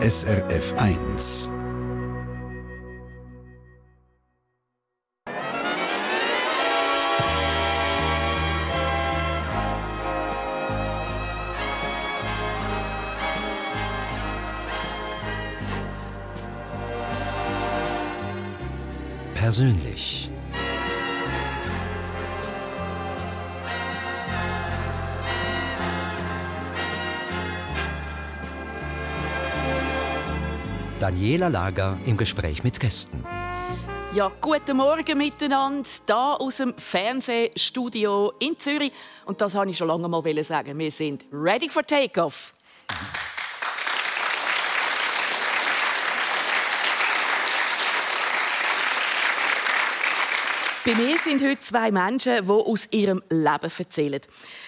[0.00, 1.52] SRF 1.
[19.34, 20.27] Persönlich.
[31.08, 33.24] Daniela Lager im Gespräch mit Gästen.
[34.14, 38.92] Ja, guten Morgen miteinander, da aus dem Fernsehstudio in Zürich.
[39.24, 40.78] Und das wollte ich schon lange mal sagen.
[40.78, 42.52] Wir sind ready for takeoff.
[50.88, 54.22] Bei mir sind heute zwei Menschen, die aus ihrem Leben erzählen.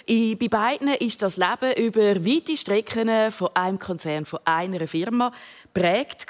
[0.07, 5.33] Bei beiden ist das Leben über weite Strecken von einem Konzern, von einer Firma
[5.73, 6.27] prägt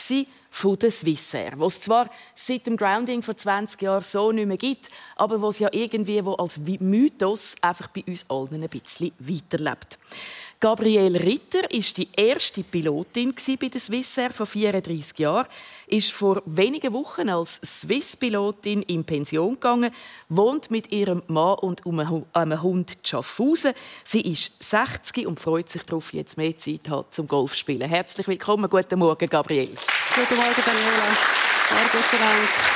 [0.49, 4.91] von der Swissair, was zwar seit dem Grounding vor 20 Jahren so nicht mehr gibt,
[5.17, 9.99] aber was ja irgendwie wo als Mythos einfach bei uns allen ein bisschen weiterlebt.
[10.61, 15.47] Gabriele Ritter ist die erste Pilotin bei der Swissair vor 34 Jahren,
[15.87, 19.91] ist vor wenigen Wochen als Swiss-Pilotin in Pension gegangen,
[20.29, 21.83] wohnt mit ihrem Mann und
[22.35, 23.73] einem Hund Schaffhausen.
[24.05, 27.89] Sie ist 60 und freut sich darauf, jetzt mehr Zeit hat zum Golfspielen.
[27.89, 29.73] Herzlich willkommen, guten Morgen, Gabriele.
[30.15, 31.17] Guten Morgen, Daniela.
[31.71, 32.70] Morgen.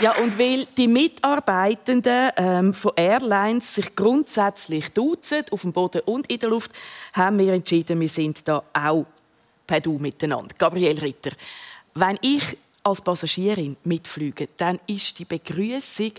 [0.00, 6.30] Ja, und weil die Mitarbeitenden ähm, von Airlines sich grundsätzlich duzen, auf dem Boden und
[6.30, 6.70] in der Luft,
[7.14, 9.06] haben wir entschieden, wir sind da auch
[9.66, 10.54] per Du miteinander.
[10.56, 11.32] Gabriele Ritter,
[11.94, 16.12] wenn ich als Passagierin mitfliege, dann ist die Begrüßung,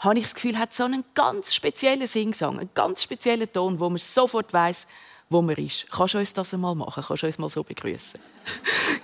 [0.00, 3.88] habe ich das Gefühl, hat so einen ganz speziellen Singsang, einen ganz speziellen Ton, wo
[3.88, 4.86] man sofort weiß,
[5.32, 5.90] wo man ist.
[5.90, 7.02] Kannst du uns das einmal machen?
[7.06, 8.20] Kannst du uns mal so begrüßen?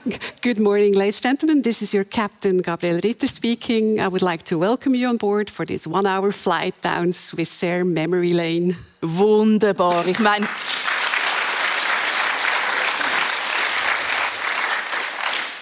[0.42, 1.62] Good morning, ladies and gentlemen.
[1.62, 3.98] This is your captain, Gabriel Ritter speaking.
[4.00, 8.32] I would like to welcome you on board for this one-hour flight down Swissair Memory
[8.32, 8.76] Lane.
[9.00, 10.06] Wunderbar.
[10.06, 10.46] Ich meine,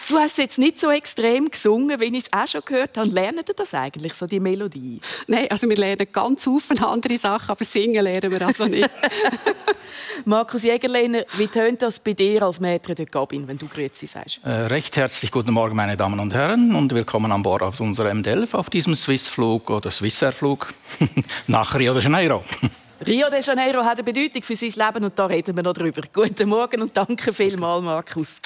[0.09, 3.09] Du hast es jetzt nicht so extrem gesungen, wie ich es auch schon gehört habe.
[3.09, 5.01] Lernen ihr das eigentlich, so die Melodie?
[5.27, 8.89] Nein, also wir lernen ganz viele andere Sachen, aber singen lernen wir also nicht.
[10.25, 14.41] Markus Jägerlehner, wie tönt das bei dir als Maître de Cabine, wenn du Grüezi sagst?
[14.45, 18.23] Äh, recht herzlich guten Morgen, meine Damen und Herren, und willkommen an Bord auf unserem
[18.23, 20.73] M11 auf diesem Swissflug oder Swissair-Flug
[21.49, 22.45] nach Rio de Janeiro.
[23.07, 26.03] Rio de Janeiro hat eine Bedeutung für sein Leben und da reden wir noch drüber.
[26.13, 28.41] Guten Morgen und danke vielmals, Markus.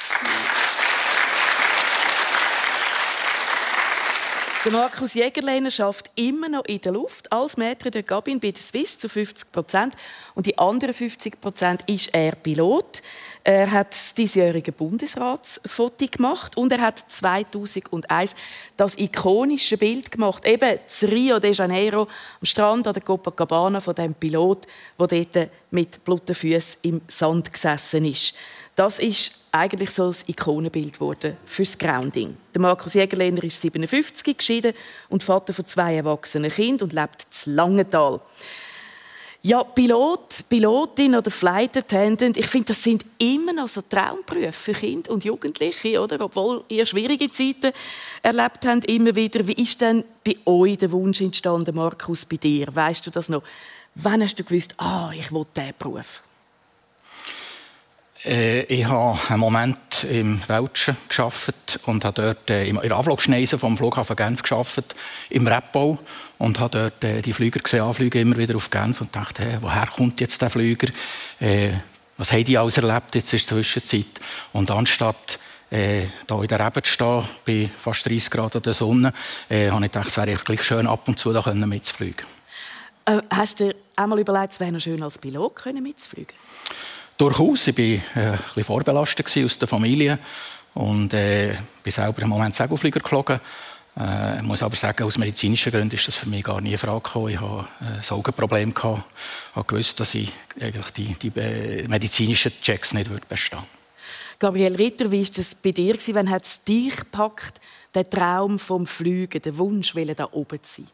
[4.62, 8.60] Der Markus Jägerleiner schafft immer noch in der Luft als Maître de Cabine bei der
[8.60, 9.94] Swiss zu 50 Prozent.
[10.34, 13.00] Und die anderen 50 Prozent ist er Pilot.
[13.42, 18.34] Er hat das diesjährige Bundesratsfoto gemacht und er hat 2001
[18.76, 23.94] das ikonische Bild gemacht, eben das Rio de Janeiro am Strand an der Copacabana von
[23.94, 24.66] dem Pilot,
[24.98, 28.34] der dort mit blutigen Füßen im Sand gesessen ist.
[28.80, 32.34] Das ist eigentlich so das Ikonenbild geworden fürs Grounding.
[32.54, 34.72] Der Markus Jägerlehner ist 57, geschieden
[35.10, 38.22] und Vater von zwei erwachsenen Kindern und lebt in Langenthal.
[39.42, 44.72] Ja, Pilot, Pilotin oder Flight Attendant, ich finde, das sind immer noch so Traumberufe für
[44.72, 46.18] Kinder und Jugendliche, oder?
[46.18, 47.72] Obwohl ihr schwierige Zeiten
[48.22, 49.46] erlebt habt, immer wieder.
[49.46, 52.74] Wie ist denn bei euch der Wunsch entstanden, Markus, bei dir?
[52.74, 53.42] Weißt du das noch?
[53.94, 56.22] Wann hast du gewusst, ah, ich will diesen Beruf?
[58.24, 63.58] Äh, ich habe einen Moment im Welschen geschafft und habe dort äh, in der Anflugschneise
[63.58, 64.94] vom Flughafen Genf geschafft,
[65.30, 65.98] im Rebbau
[66.38, 69.58] und habe dort äh, die Flüger gesehen, anfliegen immer wieder auf Genf und dachte, hey,
[69.60, 70.88] woher kommt jetzt der Flüger?
[72.18, 74.20] Was haben die alles erlebt jetzt in der Zwischenzeit?
[74.52, 75.38] Und anstatt
[75.70, 79.14] äh, in der Rebe zu stehen, bei fast 30 Grad der Sonne,
[79.48, 82.26] äh, habe ich gedacht, es wäre gleich schön, ab und zu da mitzufliegen.
[83.06, 86.34] Äh, hast du einmal überlegt, es wäre schön, als Pilot mitzufliegen?
[87.20, 87.66] Durchaus.
[87.66, 87.98] Ich war äh,
[88.30, 90.18] ein bisschen vorbelastet aus der Familie
[90.72, 93.38] und äh, bin selber im Moment Segelflieger geflogen.
[93.98, 96.78] Äh, ich muss aber sagen, aus medizinischen Gründen ist das für mich gar nie in
[96.78, 97.28] Frage gekommen.
[97.28, 98.72] Ich hatte äh, ein Augenproblem.
[98.74, 103.68] Ich habe gewusst, dass ich eigentlich die, die äh, medizinischen Checks nicht bestehen würde.
[104.38, 105.98] Gabriel Ritter, wie war das bei dir?
[106.12, 107.60] Wann hat es dich gepackt,
[107.94, 110.90] der Traum vom Fliegen, der Wunsch, da oben zu sein?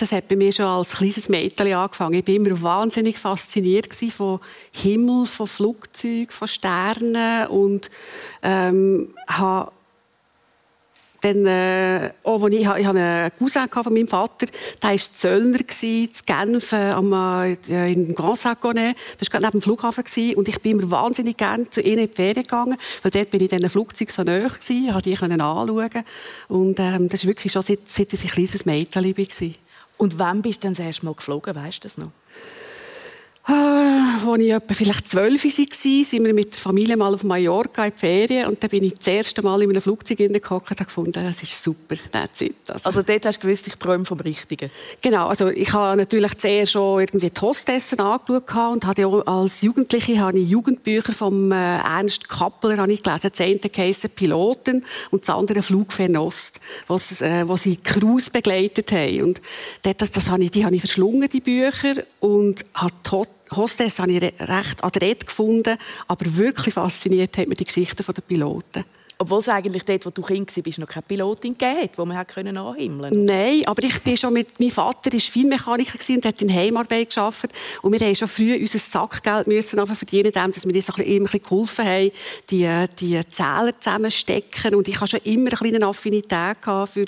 [0.00, 2.14] Das hat bei mir schon als kleines Mädchen angefangen.
[2.14, 4.40] Ich war immer wahnsinnig fasziniert von
[4.72, 7.90] Himmel, von Flugzeugen, von Sternen und
[8.42, 9.72] ähm, habe
[11.20, 14.46] dann, äh, auch, ich, ich hatte einen Cousin von meinem Vater,
[14.82, 18.96] der war Zöllner in Genf am, äh, in Grand Saconnet.
[19.18, 20.34] Das war neben dem Flughafen.
[20.34, 23.42] Und ich bin immer wahnsinnig gerne zu ihnen in die Ferien gegangen, weil dort bin
[23.42, 26.04] ich in Flugzeug so nahe gewesen, konnte die anschauen.
[26.48, 29.69] Und ähm, das war wirklich schon seit, seit ich ein kleines Mädchen war.
[30.00, 32.10] Und wann bist du dann das erste Mal geflogen, weißt du das noch?
[33.44, 37.92] Als ich etwa vielleicht zwölf war, sind wir mit der Familie mal auf Mallorca in
[37.92, 41.12] die Ferien und dann bin ich das erste Mal in einem Flugzeug gehockt und gefunden,
[41.12, 42.54] das ist super, that's it.
[42.68, 44.70] Also, also dort hast du gewusst, ich träume vom Richtigen?
[45.00, 50.20] Genau, also ich habe natürlich zuerst schon irgendwie die Hostessen angeschaut und hatte als Jugendliche
[50.20, 55.34] habe ich Jugendbücher vom äh, Ernst Kappler habe ich gelesen, das eine Piloten und das
[55.34, 59.22] andere Flugfernost, was, äh, was sie Crews begleitet haben.
[59.22, 59.40] Und
[59.82, 62.92] dort, das, das habe ich, die habe ich verschlungen, die Bücher, und habe
[63.56, 65.76] Hostess habe ich recht adrett gefunden,
[66.08, 68.84] aber wirklich fasziniert hat mich die Geschichte der Piloten.
[69.22, 73.12] Obwohl es eigentlich dort, wo du Kind warst, noch keine Pilotin gegeben die man anhimmeln
[73.12, 73.18] konnte.
[73.18, 74.58] Nein, aber ich bin schon mit...
[74.58, 77.52] Mein Vater war Feinmechaniker und hat in Heimarbeit gearbeitet.
[77.82, 81.84] Und wir mussten schon früh unser Sackgeld müssen verdienen, dass wir uns ein bisschen geholfen
[81.84, 82.10] haben,
[82.48, 84.74] die, die Zähler zusammenstecken.
[84.74, 86.56] Und ich hatte schon immer eine Affinität
[86.86, 87.04] für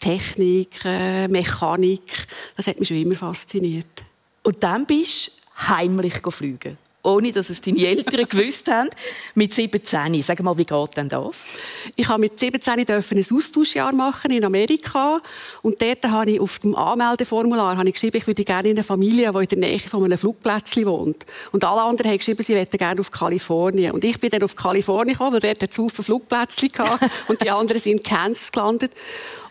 [0.00, 2.26] Technik, äh, Mechanik.
[2.56, 4.02] Das hat mich schon immer fasziniert.
[4.42, 8.90] Und dann bist heimlich fliegen ohne dass es deine Eltern gewusst haben,
[9.34, 10.22] mit 17.
[10.22, 11.44] Sag mal, wie geht denn das?
[11.96, 15.20] Ich habe mit 17 ein Austauschjahr machen in Amerika
[15.62, 18.84] und dort habe ich auf dem Anmeldeformular habe ich geschrieben, ich würde gerne in eine
[18.84, 21.26] Familie, die in der Nähe von einem Flugplätzchen wohnt.
[21.50, 23.92] Und alle anderen haben geschrieben, sie möchten gerne auf Kalifornien.
[23.92, 27.50] Und ich bin dann auf Kalifornien gekommen, weil dort ein Haufen Flugplätzchen hatte und die
[27.50, 28.92] anderen sind in Kansas gelandet.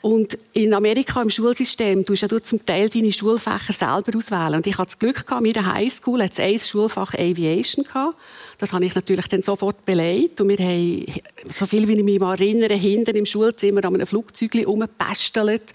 [0.01, 4.55] Und in Amerika im Schulsystem tust ja du zum Teil deine Schulfächer selber auswählen.
[4.55, 8.17] Und ich hatte das Glück gehabt, in der Highschool hat es ein Schulfach Aviation gehabt.
[8.57, 10.41] Das habe ich natürlich dann sofort beleidigt.
[10.41, 11.05] Und wir haben,
[11.49, 15.73] so viel wie ich mich mal erinnere, hinten im Schulzimmer an einem Flugzeug rumgepestelt.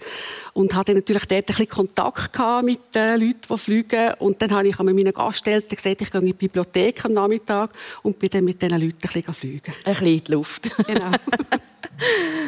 [0.53, 4.13] Und hatte natürlich dort ein bisschen Kontakt gehabt mit den Leuten, die fliegen.
[4.19, 7.71] Und dann habe ich meinen Gasteltern gesagt, ich gehe in die Bibliothek am Nachmittag
[8.03, 9.73] und bin dann mit diesen Leuten ein bisschen fliegen.
[9.85, 10.69] Ein bisschen in die Luft.
[10.85, 11.11] Genau.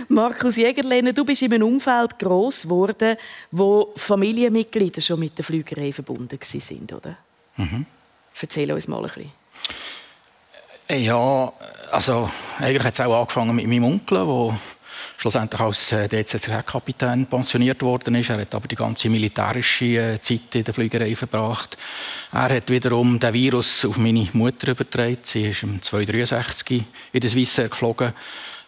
[0.09, 3.15] Markus Jägerlehne, du bist in einem Umfeld groß geworden,
[3.51, 7.17] wo Familienmitglieder schon mit der Flügerei verbunden sind, oder?
[7.57, 7.85] Mhm.
[8.41, 9.31] Erzähl uns mal ein bisschen.
[10.91, 11.53] Ja,
[11.91, 14.59] also eigentlich hat es auch angefangen mit meinem Onkel, der
[15.17, 18.29] schlussendlich als äh, DZK-Kapitän pensioniert worden ist.
[18.29, 21.77] Er hat aber die ganze militärische äh, Zeit in der Fliegerei verbracht.
[22.31, 25.19] Er hat wiederum den Virus auf meine Mutter übertragen.
[25.23, 28.13] Sie ist im 263 in der Swissair geflogen.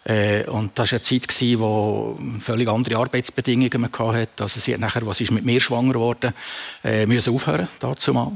[0.04, 4.42] Äh, und das war eine Zeit, die völlig andere Arbeitsbedingungen hatte.
[4.42, 6.34] Also sie hat nachher, was ist mit mir schwanger geworden,
[6.82, 8.32] äh, müssen aufhören, dazu mal.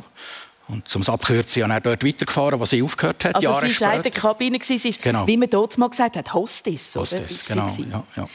[0.69, 3.37] Und zum Abkürzen ist er dort weitergefahren, wo sie aufgehört hat.
[3.37, 5.27] Also Jahre sie war in der Kabine, sie ist, genau.
[5.27, 6.95] wie man dort mal gesagt hat, Hostess.
[6.97, 7.69] Hostess, genau.
[7.91, 8.29] Ja, ja.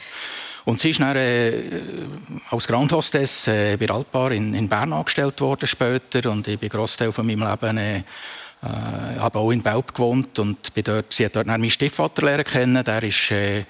[0.64, 1.82] Und sie ist dann äh,
[2.50, 6.30] als Grand Hostess äh, bei Altbar in, in Bern angestellt worden später.
[6.30, 8.02] Und ich bin Großteil von meinem Leben äh,
[8.62, 12.44] äh, habe auch in Belp gewohnt und bin dort, sie hat dort meinen Stiefvater lernen
[12.44, 12.84] kennen.
[12.84, 13.64] Der ist äh,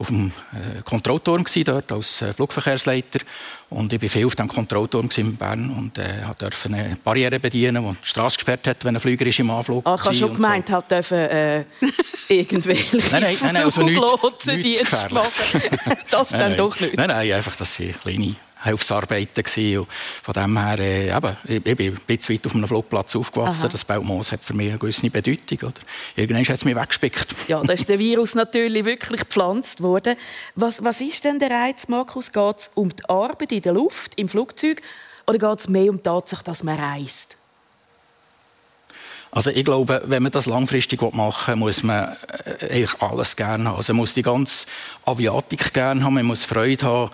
[0.00, 3.20] auf dem äh, Kontrollturm dort als äh, Flugverkehrsleiter
[3.68, 7.84] und ich war viel auf dem Kontrollturm in Bern und äh, durfte eine Barriere bedienen,
[7.84, 9.92] die die Straße gesperrt hat, wenn ein Flüger ist im Anflug war.
[9.92, 10.72] Ah, ich habe schon gemeint, so.
[10.72, 11.64] halt dürfen äh,
[12.28, 15.62] irgendwelche nein, nein, nein, also nichts, nichts machen.
[16.10, 16.96] das nein, dann doch nicht.
[16.96, 19.86] Nein, nein, einfach, dass sie kleine Hilfsarbeiten gewesen.
[20.22, 23.64] von dem her, äh, eben, ich, ich bin ein bisschen weit auf einem Flugplatz aufgewachsen.
[23.64, 23.68] Aha.
[23.68, 25.68] Das Belmoos hat für mich eine gewisse Bedeutung.
[25.68, 25.80] Oder?
[26.16, 27.34] Irgendwann hat es mich weggespickt.
[27.48, 30.16] Ja, da ist der Virus natürlich wirklich gepflanzt worden.
[30.54, 32.30] Was, was ist denn der Reiz, Markus?
[32.30, 34.82] Geht es um die Arbeit in der Luft, im Flugzeug,
[35.26, 37.39] oder geht es mehr um die Tatsache, dass man reist?
[39.32, 42.16] Also ich glaube, wenn man das langfristig machen will, muss man
[42.60, 43.76] äh, eigentlich alles gerne haben.
[43.76, 44.66] Also man muss die ganze
[45.04, 47.10] Aviatik gerne haben, man muss Freude haben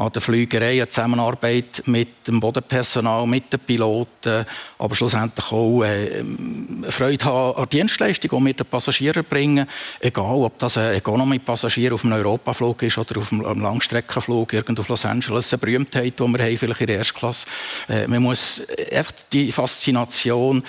[0.00, 4.46] an der Flügerei, an der Zusammenarbeit mit dem Bodenpersonal, mit den Piloten,
[4.78, 6.24] aber schlussendlich auch äh,
[6.88, 9.66] Freude haben an Dienstleistungen, die wir den Passagieren bringen.
[10.00, 14.88] Egal, ob das ein Economy-Passagier auf einem Europaflug ist oder auf einem Langstreckenflug irgendwo auf
[14.88, 17.46] Los Angeles, eine Berühmtheit, die wir haben, vielleicht in der Erstklasse.
[17.88, 20.64] Äh, man muss einfach die Faszination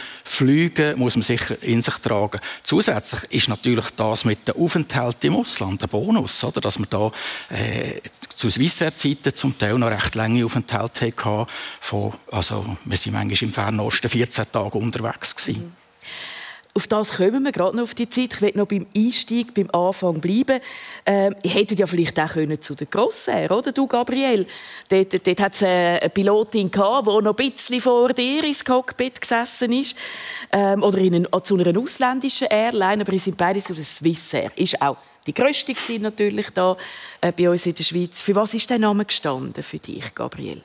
[0.96, 2.40] Muss man sicher in sich tragen.
[2.64, 6.62] Zusätzlich ist natürlich das mit dem Aufenthalt im Ausland ein Bonus, oder?
[6.62, 7.12] dass man da
[7.50, 11.46] äh, zu Swissair-Zeiten zum Teil noch recht lange Aufenthalte hatten.
[11.80, 15.36] Von, also, wir waren manchmal im Fernosten 14 Tage unterwegs.
[15.36, 15.64] Gewesen.
[15.64, 15.81] Mhm.
[16.74, 18.34] Auf das kommen wir gerade noch auf die Zeit.
[18.34, 20.62] Ich will noch beim Einstieg, beim Anfang bleiben.
[21.06, 24.48] Ähm, ihr hättet ja vielleicht auch können zu der Grossair, oder du, Gabriel?
[24.88, 29.20] Dort, dort hat es eine Pilotin gehabt, die noch ein bisschen vor dir ins Cockpit
[29.20, 29.98] gesessen ist.
[30.52, 34.52] Ähm, oder in ein, zu einer ausländischen Airline, aber sie sind beide zu der Swissair.
[34.56, 34.98] Ist auch
[35.28, 36.78] die grösste natürlich da
[37.20, 38.22] äh, bei uns in der Schweiz.
[38.22, 40.64] Für was ist der Name gestanden für dich, Gabriel?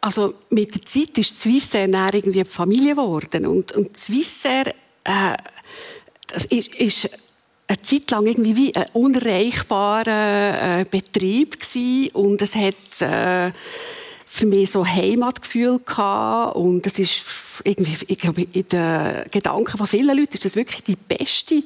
[0.00, 4.68] Also mit der Zeit ist Swissair dann irgendwie eine Familie geworden und, und Swissair
[5.04, 5.36] äh,
[6.28, 7.10] das ist, ist
[7.66, 12.10] eine Zeit lang irgendwie wie ein unerreichbarer äh, Betrieb gewesen.
[12.12, 13.52] und es hat äh,
[14.26, 17.22] für mich so Heimatgefühl gehabt und das ist
[17.64, 21.62] irgendwie, ich glaube, in den Gedanken von vielen Leuten ist das wirklich die beste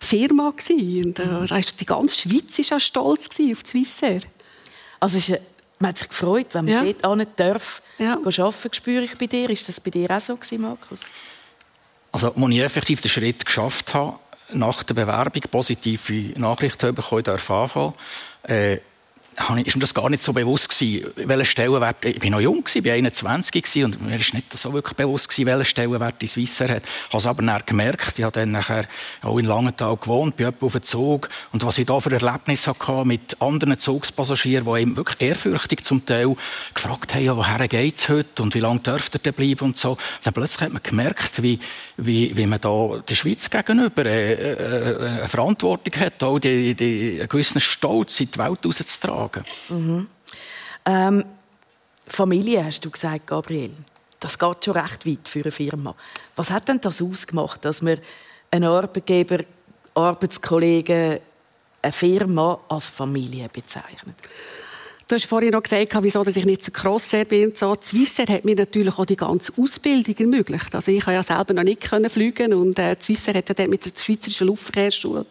[0.00, 1.06] Firma gewesen.
[1.06, 4.20] Und, äh, die ganze Schweiz ist auch stolz auf die Swissair.
[5.00, 5.32] Also ist,
[5.78, 6.84] man hat sich gefreut, wenn man ja.
[6.84, 8.14] dort auch nicht darf, ja.
[8.16, 9.50] arbeiten spüre ich bei dir.
[9.50, 11.08] Ist das bei dir auch so gewesen, Markus?
[12.12, 14.18] Also, als ich effektiv den Schritt geschafft habe,
[14.52, 17.92] nach der Bewerbung positive Nachrichten bekommen in der FAV,
[18.44, 18.78] äh,
[19.64, 22.84] ist mir das gar nicht so bewusst gewesen, welchen Stellenwert, ich bin noch jung ich
[22.84, 26.76] war 21 gewesen, und mir ist nicht so wirklich bewusst gewesen, welchen Stellenwert die Swissair
[26.76, 26.82] hat.
[26.84, 28.86] Ich habe es aber dann gemerkt, ich habe dann nachher
[29.22, 33.04] auch in Langenthal gewohnt, bin auf dem Zug, und was ich da für Erlebnisse hatte
[33.04, 36.36] mit anderen Zugspassagieren, die eben wirklich ehrfürchtig zum Teil
[36.72, 39.96] gefragt haben, ja, woher geht's heute und wie lange dürft ihr denn bleiben und so.
[40.22, 41.58] Dann plötzlich hat man gemerkt, wie,
[41.96, 47.18] wie, wie man da der Schweiz gegenüber äh, äh, eine Verantwortung hat, auch die, die,
[47.18, 49.44] einen gewissen Stolz in die Welt rauszutragen sagen.
[49.68, 50.08] Mhm.
[50.84, 51.24] Ähm,
[52.06, 53.72] Familie, hast du gesagt, Gabriel.
[54.20, 55.94] Das geht schon recht weit für eine Firma.
[56.36, 57.98] Was hat denn das ausgemacht, dass man
[58.50, 59.44] einen Arbeitgeber,
[59.94, 61.18] Arbeitskollegen,
[61.82, 64.16] eine Firma als Familie bezeichnet?
[65.06, 67.48] Du hast vorhin noch gesagt, wieso ich nicht so Crossair bin.
[67.48, 67.76] Und so.
[67.78, 70.74] Swissair hat mir natürlich auch die ganze Ausbildung ermöglicht.
[70.74, 73.84] Also ich habe ja selber noch nicht können fliegen und äh, Swissair hat ja mit
[73.84, 75.26] der Schweizerischen Luftverkehrsschule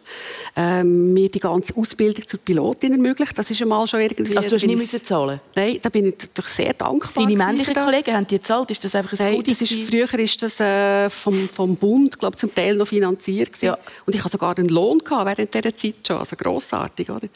[0.54, 3.36] ähm, mir die ganze Ausbildung zur Pilotin ermöglicht.
[3.36, 4.36] Das ist einmal schon irgendwie...
[4.36, 5.40] Also du hast nicht müssen zahlen?
[5.56, 7.24] Nein, da bin ich natürlich sehr dankbar.
[7.24, 8.70] Deine männlichen Kollegen haben die gezahlt?
[8.70, 12.36] Ist das einfach ein Nein, das ist, früher ist das äh, vom, vom Bund, glaube
[12.36, 13.76] zum Teil noch finanziert Ja.
[14.06, 16.18] Und ich hatte sogar einen Lohn gehabt während dieser Zeit schon.
[16.18, 17.28] Also grossartig, oder?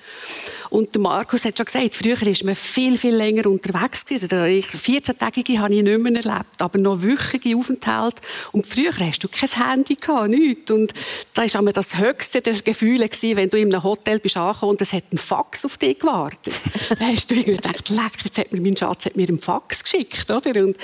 [0.71, 4.28] Und der Markus hat schon gesagt, früher ist man viel, viel länger unterwegs gewesen.
[4.28, 8.23] 14-tägige habe ich nicht mehr erlebt, aber noch wöchige Aufenthalte.
[8.52, 10.70] Und früher hast du kein Handy gehabt, nichts.
[10.70, 10.92] Und
[11.35, 14.80] da war immer das höchste des Gefühls, wenn du in einem Hotel bist angekommen und
[14.80, 16.54] es hat ein Fax auf dich gewartet.
[16.99, 19.82] dann hast du irgendwie gedacht, leck, jetzt hat mir mein Schatz hat mir einen Fax
[19.82, 20.62] geschickt, oder?
[20.62, 20.76] Und,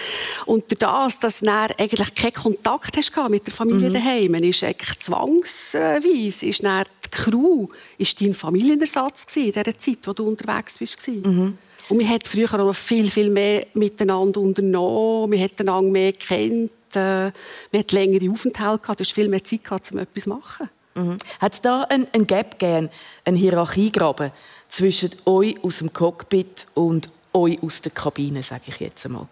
[0.46, 3.94] und durch das, dass du eigentlich keinen Kontakt hast mit der Familie mhm.
[3.94, 6.84] daheim, ist eigentlich zwangsweise, ist dann
[7.14, 11.08] Crew war dein Familienersatz in dieser Zeit, wo du unterwegs warst.
[11.08, 11.56] Mhm.
[11.88, 15.32] Und wir hat früher auch viel, viel mehr miteinander unternommen.
[15.32, 16.70] Wir hat einander mehr kennt.
[16.94, 17.30] Äh,
[17.70, 19.00] wir hatten längere Aufenthalte gehabt.
[19.00, 20.70] Du hast viel mehr Zeit gehabt, um etwas zu machen.
[20.94, 21.18] Mhm.
[21.40, 22.88] Hat es da ein, ein Gap gegeben,
[23.24, 24.30] einen Hierarchiegraben
[24.68, 29.28] zwischen euch aus dem Cockpit und euch aus der Kabine, sage ich jetzt einmal?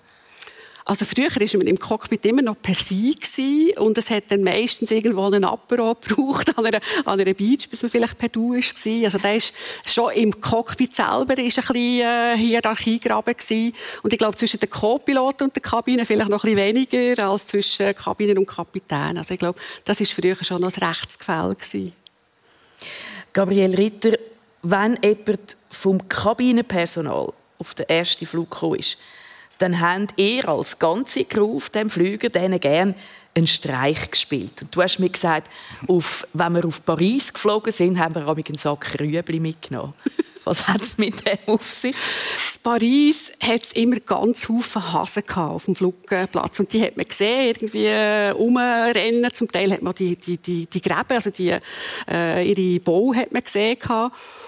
[0.84, 3.14] Also früher war man im Cockpit immer noch per se
[3.76, 7.82] und es hat dann meistens irgendwo einen Apero gebraucht an einer, an einer Beach, bis
[7.82, 9.04] man vielleicht per Du war.
[9.04, 9.54] Also da ist
[9.86, 13.74] schon im Cockpit selber ist ein bisschen äh, Hierarchiegraben gewesen.
[14.02, 17.46] Und ich glaube, zwischen den Co-Piloten und der Kabine vielleicht noch ein bisschen weniger als
[17.46, 19.18] zwischen Kabinen und Kapitän.
[19.18, 21.56] Also ich glaube, das war früher schon noch ein Rechtsgefälle.
[23.32, 24.18] Gabriel Ritter,
[24.62, 28.98] wenn jemand vom Kabinenpersonal auf den ersten Flug gekommen ist,
[29.62, 32.94] dann habt ihr als ganze Crew auf dem Flüger denen gern
[33.34, 34.60] einen Streich gespielt.
[34.60, 35.48] Und du hast mir gesagt,
[35.86, 39.94] auf, wenn wir auf Paris geflogen sind, haben wir einen Sack Rüebli mitgenommen.
[40.44, 41.94] Was hat es mit dem auf sich?
[41.94, 46.58] In Paris hat es immer ganz viele Hasen auf dem Flugplatz.
[46.58, 49.32] Und die hat man gesehen, irgendwie äh, rumrennen.
[49.32, 51.56] Zum Teil hat man die, die, die, die Gräben, also die,
[52.10, 53.78] äh, ihre Bau hat man gesehen.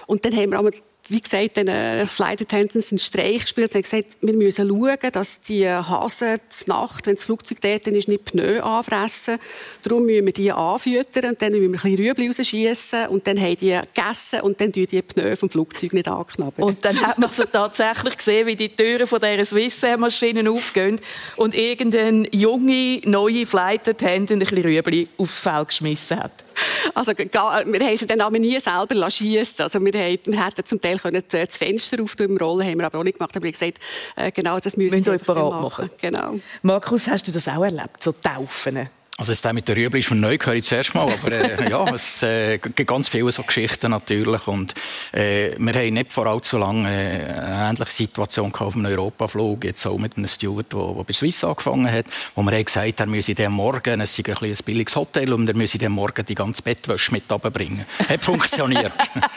[0.07, 0.73] Und dann haben wir
[1.07, 5.67] wie gesagt, den äh, Attendants einen Streich gespielt und gesagt, wir müssen schauen, dass die
[5.67, 9.37] Hasen zur Nacht, wenn das Flugzeug dort ist, nicht Pneu anfressen.
[9.83, 13.39] Darum müssen wir die anfüttern und dann müssen wir ein bisschen Rüebli rausschiessen und dann
[13.39, 16.63] haben die gegessen und dann die Pneu vom Flugzeug nicht anknabbern.
[16.63, 20.99] Und dann hat man also tatsächlich gesehen, wie die Türen von dieser Swissair-Maschinen aufgehen
[21.35, 26.45] und irgendein junge, neue Flight Attendant ein bisschen Rüebli aufs Feld geschmissen hat.
[26.93, 29.63] Also, wir haben sie dann aber nie selber schiessen.
[29.63, 32.85] Also, wir, hätten, wir hätten zum Teil können das Fenster auf im Rollen, haben wir
[32.85, 33.35] aber auch nicht gemacht.
[33.35, 33.79] Aber ich gesagt,
[34.15, 35.61] äh, genau, das müssen wir machen.
[35.61, 35.89] machen.
[35.99, 36.39] Genau.
[36.61, 38.89] Markus, hast du das auch erlebt, so Taufen?
[39.17, 41.85] Also das mit der Rüebli ist mir neu, höre ich zuerst mal, aber äh, ja,
[41.93, 44.73] es äh, gibt ganz viele so Geschichten natürlich und
[45.13, 49.85] äh, wir haben nicht vor allzu lange äh, eine ähnliche Situation auf einem Europaflug, jetzt
[49.87, 53.05] auch mit einem Steward, der, der bei Swiss angefangen hat, wo wir haben gesagt, er
[53.05, 56.35] müsse dem Morgen, es sei ein, ein billiges Hotel und er müsse dem Morgen die
[56.35, 57.85] ganze Bettwäsche mit runterbringen.
[58.09, 58.91] Hat funktioniert.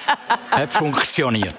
[0.51, 1.55] hat funktioniert.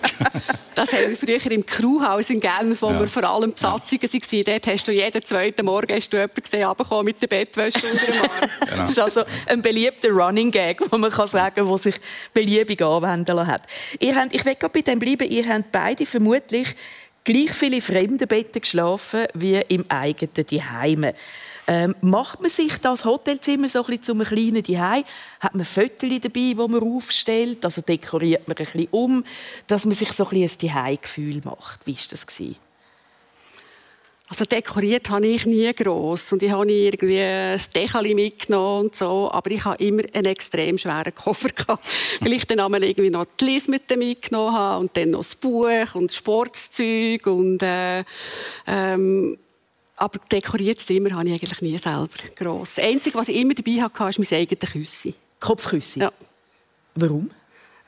[0.75, 2.99] Das haben wir früher im Crewhaus in Genf, wo ja.
[2.99, 4.11] wir vor allem Besatzungen ja.
[4.11, 4.43] waren.
[4.45, 7.79] Dort hast du jeden zweiten Morgen hast du jemanden gesehen, mit der Bettwäsche
[8.11, 8.81] Genau.
[8.81, 11.95] Das ist also ein beliebter Running Gag, wo man kann sagen kann, sich
[12.33, 13.63] beliebig anwenden hat.
[13.99, 16.75] Ihr habt, ich will bei dem bleiben, ihr habt beide vermutlich
[17.23, 21.13] gleich viele fremde Betten geschlafen wie im eigenen Zuhause.
[21.67, 25.03] Ähm, macht man sich das Hotelzimmer so ein bisschen zu einem kleinen Zuhause?
[25.39, 27.63] Hat man Fotos dabei, die man aufstellt?
[27.63, 29.23] Also dekoriert man ein bisschen um,
[29.67, 31.85] dass man sich so ein, bisschen ein Zuhause-Gefühl macht?
[31.85, 32.25] Wie war das?
[34.29, 38.95] Also dekoriert habe ich nie gross und ich habe nie irgendwie ein Decheli mitgenommen und
[38.95, 41.83] so, aber ich habe immer einen extrem schweren Koffer gehabt,
[42.21, 45.33] weil ich dann einmal irgendwie noch die Liz mit mitgenommen habe und dann noch das
[45.33, 48.03] Buch und das Sportzeug und äh,
[48.67, 49.39] ähm,
[49.95, 52.75] aber dekoriertes Zimmer habe ich eigentlich nie selber gross.
[52.75, 55.15] Das Einzige, was ich immer dabei hatte, ist mein eigenes Küssi.
[55.39, 56.01] Kopfküssi?
[56.01, 56.11] Ja.
[56.93, 57.31] Warum?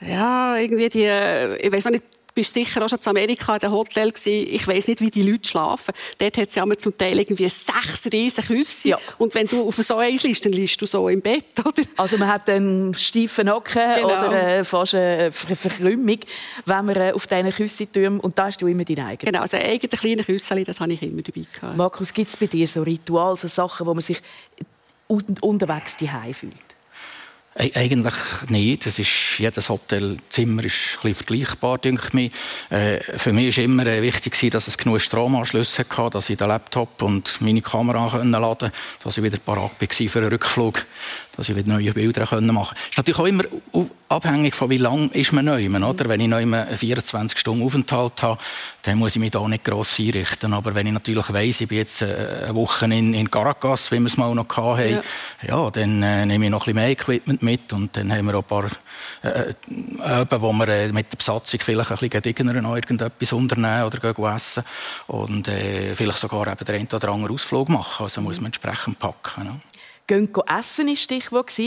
[0.01, 3.71] Ja, irgendwie die, äh, ich weiß nicht, bist sicher auch schon in Amerika in dem
[3.71, 4.47] Hotel gewesen.
[4.53, 5.93] Ich weiß nicht, wie die Leute schlafen.
[6.17, 8.89] Dort hat es ja zum Teil irgendwie sechs riesige Küsse.
[8.89, 8.97] Ja.
[9.17, 11.83] Und wenn du auf so eins liest, dann liest du so im Bett, oder?
[11.97, 14.07] Also man hat einen steifen Nacken genau.
[14.07, 16.19] oder äh, fast eine Verkrümmung,
[16.65, 18.23] wenn man äh, auf diesen Küsse tut.
[18.23, 19.31] Und da hast du immer deine eigenen.
[19.33, 21.77] Genau, also ein eigenes kleines Küsseli, das habe ich immer dabei gehabt.
[21.77, 24.21] Markus, gibt es bei dir so Rituale, so Sachen, wo man sich
[25.07, 26.70] unterwegs daheim fühlt?
[27.53, 28.13] Eigentlich
[28.47, 28.85] nicht.
[28.85, 32.31] Das ist, jedes Hotelzimmer ist ein vergleichbar, denke ich.
[32.69, 36.47] Äh, für mich war immer äh, wichtig, dass es genug Stromanschlüsse hatte, dass ich den
[36.47, 38.71] Laptop und meine Kamera laden konnte,
[39.03, 40.85] dass ich wieder parat war für einen Rückflug
[41.35, 42.51] dass ich wieder neue Bilder machen kann.
[42.51, 43.43] Das ist natürlich auch immer
[44.09, 45.67] abhängig von wie lange ist man neu.
[45.69, 46.09] Oder?
[46.09, 48.41] Wenn ich neu einen 24 Stunden Aufenthalt habe,
[48.83, 50.53] dann muss ich mich da nicht gross einrichten.
[50.53, 53.99] Aber wenn ich natürlich weiss, ich bin jetzt äh, eine Woche in, in Caracas, wie
[53.99, 55.01] wir es mal noch hatten, ja.
[55.47, 58.35] ja dann äh, nehme ich noch ein bisschen mehr Equipment mit und dann haben wir
[58.35, 58.69] auch ein paar
[59.23, 59.53] äh,
[60.21, 64.13] Öben, wo wir äh, mit der Besatzung vielleicht ein bisschen gediegener noch irgendetwas unternehmen oder
[64.13, 64.63] gehen essen
[65.07, 68.03] und äh, vielleicht sogar eben den einen oder anderen Ausflug machen.
[68.03, 69.43] Also muss man entsprechend packen.
[69.43, 69.59] Ne?
[70.11, 71.57] Gehen essen ist Stichwort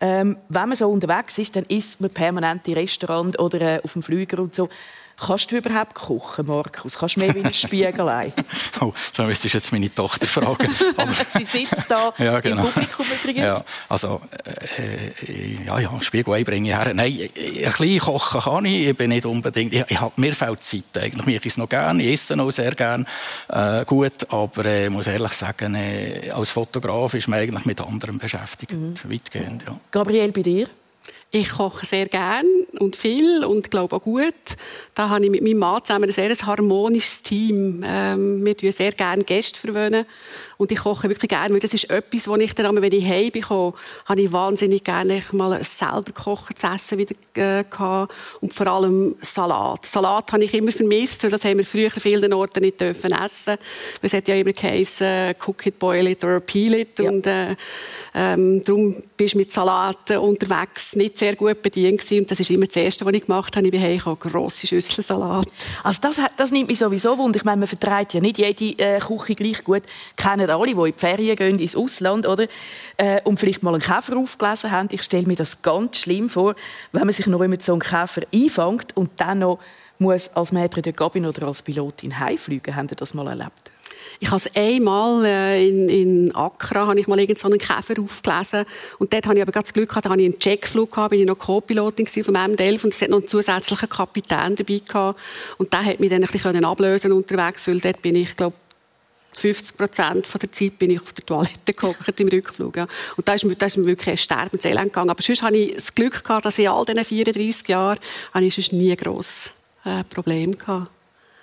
[0.00, 3.94] ähm, wenn man so unterwegs ist, dann isst man permanent im Restaurant oder äh, auf
[3.94, 4.68] dem Flüger und so.
[5.18, 6.98] Kannst du überhaupt kochen, Markus?
[6.98, 8.34] Kannst du mehr wie ein Spiegelei?
[8.82, 10.74] oh, da müsstest du jetzt meine Tochter fragen.
[10.96, 12.64] Aber Sie sitzt da ja, genau.
[12.64, 13.38] im Publikum übrigens.
[13.38, 14.20] Ja, also,
[14.78, 16.92] äh, ja, ja, Spiegelei bringe ich her.
[16.92, 17.30] Nein, ein
[17.64, 18.88] bisschen kochen kann ich.
[18.88, 19.72] Ich bin nicht unbedingt...
[19.72, 21.24] Ich, ich habe, mir fehlt Zeit eigentlich.
[21.24, 22.02] Mir ist es noch gerne.
[22.02, 23.06] Ich esse noch sehr gerne
[23.48, 24.30] äh, gut.
[24.30, 28.72] Aber ich äh, muss ehrlich sagen, äh, als Fotograf ist man eigentlich mit anderen beschäftigt.
[28.72, 28.94] Mhm.
[29.04, 29.78] Weitgehend, ja.
[29.90, 30.68] Gabriel, bei dir?
[31.38, 32.46] Ich koche sehr gern
[32.78, 34.32] und viel und glaube auch gut.
[34.94, 37.84] Da habe ich mit meinem Mann zusammen ein sehr harmonisches Team.
[37.86, 40.06] Ähm, wir tun sehr gerne Gäste verwöhnen
[40.56, 43.30] und ich koche wirklich gerne, weil das ist etwas, wo ich dann, wenn ich heim
[43.30, 43.74] bekomme,
[44.06, 48.14] habe ich wahnsinnig gerne mal selber kochen zu essen wieder äh, gehabt.
[48.40, 49.84] und vor allem Salat.
[49.84, 53.12] Salat habe ich immer vermisst, weil das haben wir früher an vielen Orten nicht dürfen
[53.12, 53.58] essen.
[54.00, 57.10] Es hat ja immer geheißen, cook it, boil it or peel it ja.
[57.10, 57.56] und äh,
[58.14, 62.20] ähm, darum bist du mit Salat unterwegs nicht sehr gut bedient gewesen.
[62.20, 63.66] und das ist immer das Erste, was ich gemacht habe.
[63.66, 65.48] Ich bin heimgekommen, grosse Schüssel Salat.
[65.82, 67.36] Also das, das nimmt mich sowieso wunder.
[67.36, 69.82] Ich meine, man vertreibt ja nicht jede äh, Küche gleich gut.
[70.16, 72.46] Kennen alle, die in die Ferien gehen, ins Ausland, oder?
[72.96, 74.88] Äh, und vielleicht mal einen Käfer aufgelesen haben.
[74.92, 76.54] Ich stelle mir das ganz schlimm vor,
[76.92, 79.58] wenn man sich noch mit so einem Käfer einfängt und dann noch
[79.98, 82.76] muss als Maître de Cabine oder als Pilotin heimfliegen.
[82.76, 83.65] Haben Sie das mal erlebt?
[84.20, 88.64] Ich habe es einmal äh, in, in Accra habe ich mal so einen Käfer aufgelesen
[88.98, 91.20] und dort habe ich aber ganz Glück gehabt, da hatte ich einen Checkflug gehabt, bin
[91.20, 95.20] ich noch Co-Pilotin vom M11 und es hat noch einen zusätzlichen Kapitän dabei gehabt
[95.58, 98.56] und der hat mich dann ein bisschen ablösen unterwegs, weil dort bin ich glaube
[99.36, 102.76] 50 Prozent der Zeit bin ich auf der Toilette gehockt im Rückflug.
[102.76, 102.86] Ja.
[103.16, 105.10] Und da ist, mir, da ist mir wirklich ein Sterbenselend gegangen.
[105.10, 107.98] Aber sonst hatte ich das Glück, gehabt, dass ich all diesen 34 Jahren
[108.40, 109.52] ich nie ein grosses
[109.84, 110.88] äh, Problem hatte.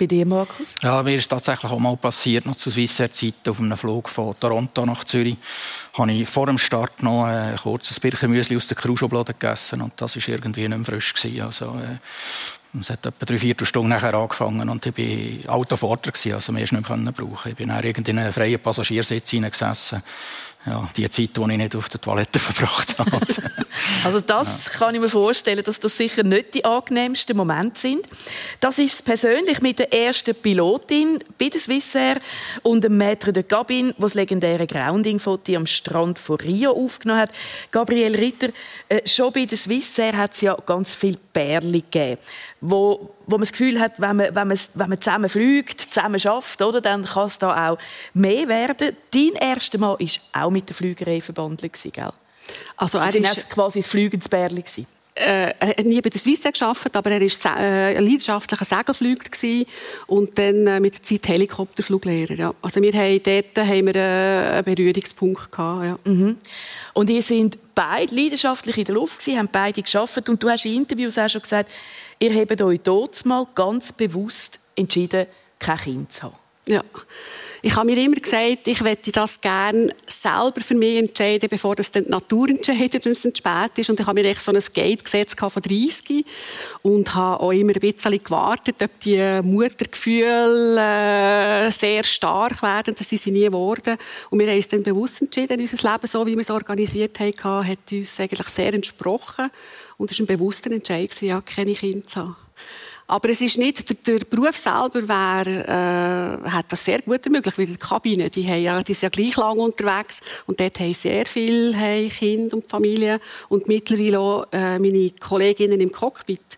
[0.03, 0.75] Bei dir, Markus?
[0.81, 4.85] Ja, mir ist tatsächlich auch mal passiert, noch zu Swissair-Zeiten auf einem Flug von Toronto
[4.85, 5.37] nach Zürich,
[5.93, 10.17] habe ich vor dem Start noch ein kurzes Birchenmüsli aus der Kruschoblade gegessen und das
[10.17, 11.13] war irgendwie nicht mehr frisch.
[11.13, 11.41] Gewesen.
[11.41, 16.51] Also, äh, es hat etwa drei, vier Stunden nachher angefangen und ich war Autofahrer, also
[16.51, 17.51] mehr nicht mehr brauchen.
[17.51, 20.03] Ich bin dann in einen freien Passagiersitz hineingesessen
[20.65, 23.19] ja, die Zeit, die ich nicht auf der Toilette verbracht habe.
[24.03, 24.71] also das ja.
[24.79, 28.05] kann ich mir vorstellen, dass das sicher nicht die angenehmsten Momente sind.
[28.59, 32.21] Das ist persönlich mit der ersten Pilotin bei der Swissair
[32.61, 37.31] und dem Maître de Cabine, der das legendäre Grounding-Foto am Strand von Rio aufgenommen hat.
[37.69, 38.49] Gabriel Ritter,
[38.87, 42.17] äh, schon bei der Swissair hat es ja ganz viele Perlen gegeben,
[42.63, 46.19] wo wo man das Gefühl hat, wenn man, wenn man, wenn man zusammen fliegt, zusammen
[46.19, 47.77] schafft, oder, dann kann es da auch
[48.13, 48.95] mehr werden.
[49.11, 52.09] Dein erstes Mal war auch mit der Flügerei verbunden, gell?
[52.75, 54.63] Also er ist quasi das fliegendes Bärli.
[55.15, 59.29] äh, er hat nie bei der Swiss geschafft, aber er war äh, ein leidenschaftlicher Segelflüger
[60.07, 62.33] und dann äh, mit der Zeit Helikopterfluglehrer.
[62.33, 62.53] Ja.
[62.61, 65.85] Also wir haben dort haben wir äh, einen Berührungspunkt gehabt.
[65.85, 65.99] Ja.
[66.03, 66.37] Mhm.
[66.93, 70.65] Und ihr sind beide leidenschaftlich in der Luft gewesen, haben beide geschafft und du hast
[70.65, 71.71] in Interviews auch schon gesagt,
[72.23, 75.27] ihr habt euch dort mal ganz bewusst entschieden,
[75.59, 76.35] kein Kind zu haben.
[76.67, 76.81] Ja.
[77.61, 81.91] Ich habe mir immer gesagt, ich möchte das gerne selber für mich entscheiden, bevor das
[81.91, 83.89] dann die Natur entscheidet, wenn es dann spät ist.
[83.89, 86.25] Und ich habe mir echt so ein Gate gesetzt von 30
[86.81, 90.77] und habe auch immer ein bisschen gewartet, ob die Muttergefühle
[91.67, 92.95] äh, sehr stark werden.
[92.97, 93.97] Das sind sie nie geworden.
[94.29, 97.67] Und wir haben uns dann bewusst entschieden, unser Leben, so wie wir es organisiert haben,
[97.67, 99.49] hat uns eigentlich sehr entsprochen.
[100.03, 102.35] Und es war ein bewusster Entscheid, ja, keine Kinder zu haben.
[103.07, 105.47] Aber es ist nicht, der, der Beruf selber wär,
[106.45, 109.09] äh, hat das sehr gut ermöglicht, weil die Kabine, die, haben ja, die sind ja
[109.23, 114.77] gleich lang unterwegs und dort haben sehr viele Kinder und Familien und mittlerweile auch äh,
[114.77, 116.57] meine Kolleginnen im Cockpit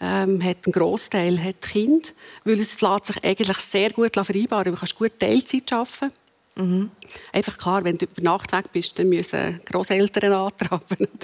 [0.00, 4.72] ähm, hat einen Großteil hat Kind, weil es lässt sich eigentlich sehr gut vereinbaren.
[4.72, 6.12] Du kannst gut Teilzeit arbeiten
[6.56, 6.90] Mhm.
[7.32, 11.08] Einfach klar, wenn du über Nacht weg bist, dann müssen Großeltern antraben.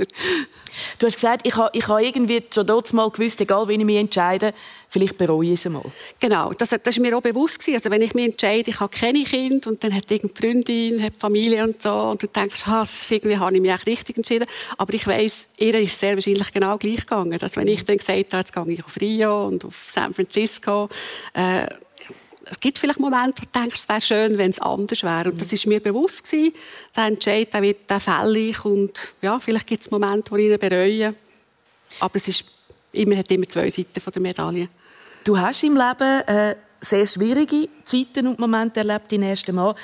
[0.98, 3.84] Du hast gesagt, ich habe, ich habe irgendwie schon dort mal gewusst, egal wie ich
[3.84, 4.54] mich entscheide,
[4.88, 5.84] vielleicht bereue ich es einmal.
[6.18, 7.74] Genau, das, das ist mir auch bewusst gewesen.
[7.74, 11.14] Also wenn ich mich entscheide, ich habe keine Kinder und dann hat irgendeine Freundin, hat
[11.18, 14.46] Familie und so und du denkst, ah, irgendwie habe ich mich echt richtig entschieden.
[14.78, 17.38] Aber ich weiss, ihr ist sehr wahrscheinlich genau gleich gegangen.
[17.38, 20.88] Dass wenn ich dann gesagt habe, jetzt gehe ich auf Rio und auf San Francisco,
[21.34, 21.66] äh,
[22.50, 25.30] es gibt vielleicht Momente, wo du denkst, es wäre schön, wenn es anders wäre.
[25.30, 26.52] Und das ist mir bewusst gewesen.
[26.96, 30.58] Der Entscheid der wird der fällig und ja, vielleicht gibt es Momente, wo ich ihn
[30.58, 31.14] bereue.
[32.00, 32.44] Aber es ist
[32.92, 34.68] immer, hat immer zwei Seiten von der Medaille.
[35.24, 39.12] Du hast im Leben äh, sehr schwierige Zeiten und Momente erlebt.
[39.12, 39.74] Dein erster Mann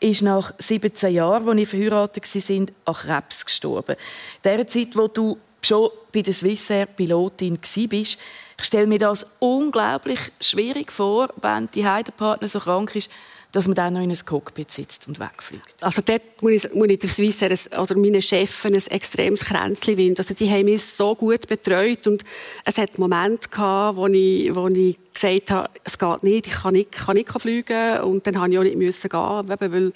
[0.00, 3.96] ist nach 17 Jahren, als ich verheiratet war, an Krebs gestorben.
[4.42, 8.18] In der Zeit, wo du schon bei der Swissair Pilotin warst,
[8.58, 13.10] ich stelle mir das unglaublich schwierig vor, wenn die Heidepartner so krank ist,
[13.54, 15.74] dass man dann noch in ein Cockpit sitzt und wegfliegt.
[15.80, 20.18] Also dort muss ich, muss ich der Swissair oder meine Chefin ein extremes Kränzchen winden.
[20.18, 22.24] Also die haben mich so gut betreut und
[22.64, 26.74] es hat Momente gehabt, wo ich, wo ich gesagt habe, es geht nicht, ich kann
[26.74, 29.92] nicht, kann nicht fliegen und dann habe ich auch nicht müssen gehen, weil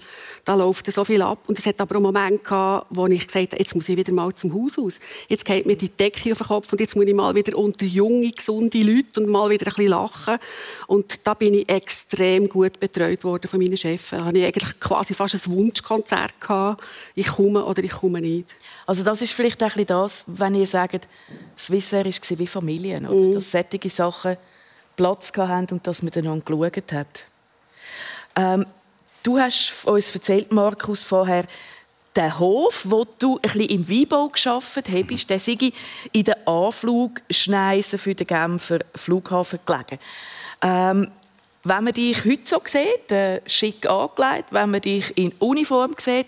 [0.49, 1.41] da läuft so viel ab.
[1.47, 4.15] Und es hat aber einen Moment gehabt, wo ich gesagt habe, jetzt muss ich wieder
[4.15, 4.99] mal zum Haus aus.
[5.29, 7.85] Jetzt geht mir die Decke auf den Kopf und jetzt muss ich mal wieder unter
[7.85, 10.39] junge, gesunde Leute und mal wieder ein bisschen lachen.
[10.87, 14.09] Und da bin ich extrem gut betreut worden von meinen Chefs.
[14.09, 16.83] Da hatte ich eigentlich quasi fast ein Wunschkonzert gehabt.
[17.15, 18.57] Ich komme oder ich komme nicht.
[18.87, 21.07] Also das ist vielleicht ein bisschen das, wenn ihr sagt,
[21.59, 23.13] Swissair war wie Familie, oder?
[23.13, 23.35] Mm.
[23.35, 24.39] dass solche Sachen
[24.97, 27.25] Platz hatten und dass man dann geschaut hat.
[28.35, 28.65] Ähm,
[29.23, 31.45] du hast uns erzählt, Markus, vorher,
[32.17, 35.57] der Hof, wo du ein bisschen im Weinbau geschafft hast, der sei
[36.13, 39.99] in den Anflugschneisen für den Genfer Flughafen gelegen.
[40.63, 41.11] Ähm,
[41.65, 46.27] wenn man dich heute so sieht, äh, schick angelegt, wenn man dich in Uniform sieht,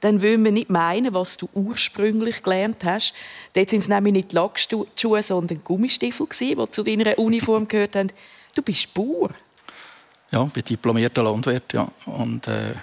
[0.00, 3.14] dann will man nicht meinen, was du ursprünglich gelernt hast.
[3.54, 8.10] Dort sind es nämlich nicht Lackschuhe, sondern Gummistiefel, die zu deiner Uniform gehört haben.
[8.54, 9.30] Du bist Bauer.
[10.32, 11.72] Ja, bin diplomierter Landwirt.
[11.72, 11.88] Ja.
[12.06, 12.74] Und, äh,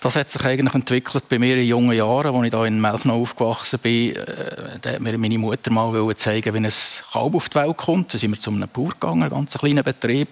[0.00, 3.20] das hat sich eigentlich entwickelt bei mir in jungen Jahren, als ich da in Melfnau
[3.20, 4.14] aufgewachsen bin.
[4.14, 6.72] Äh, da hat mir meine Mutter mal zeigen, wie ein
[7.12, 8.14] Kalb auf die Welt kommt.
[8.14, 10.28] Da sind wir zu einem Bauer gegangen, einen ganz kleinen Betrieb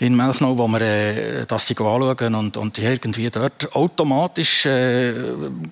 [0.00, 5.14] in Melfnau, wo wir äh, das anschauen und, und irgendwie dort automatisch äh,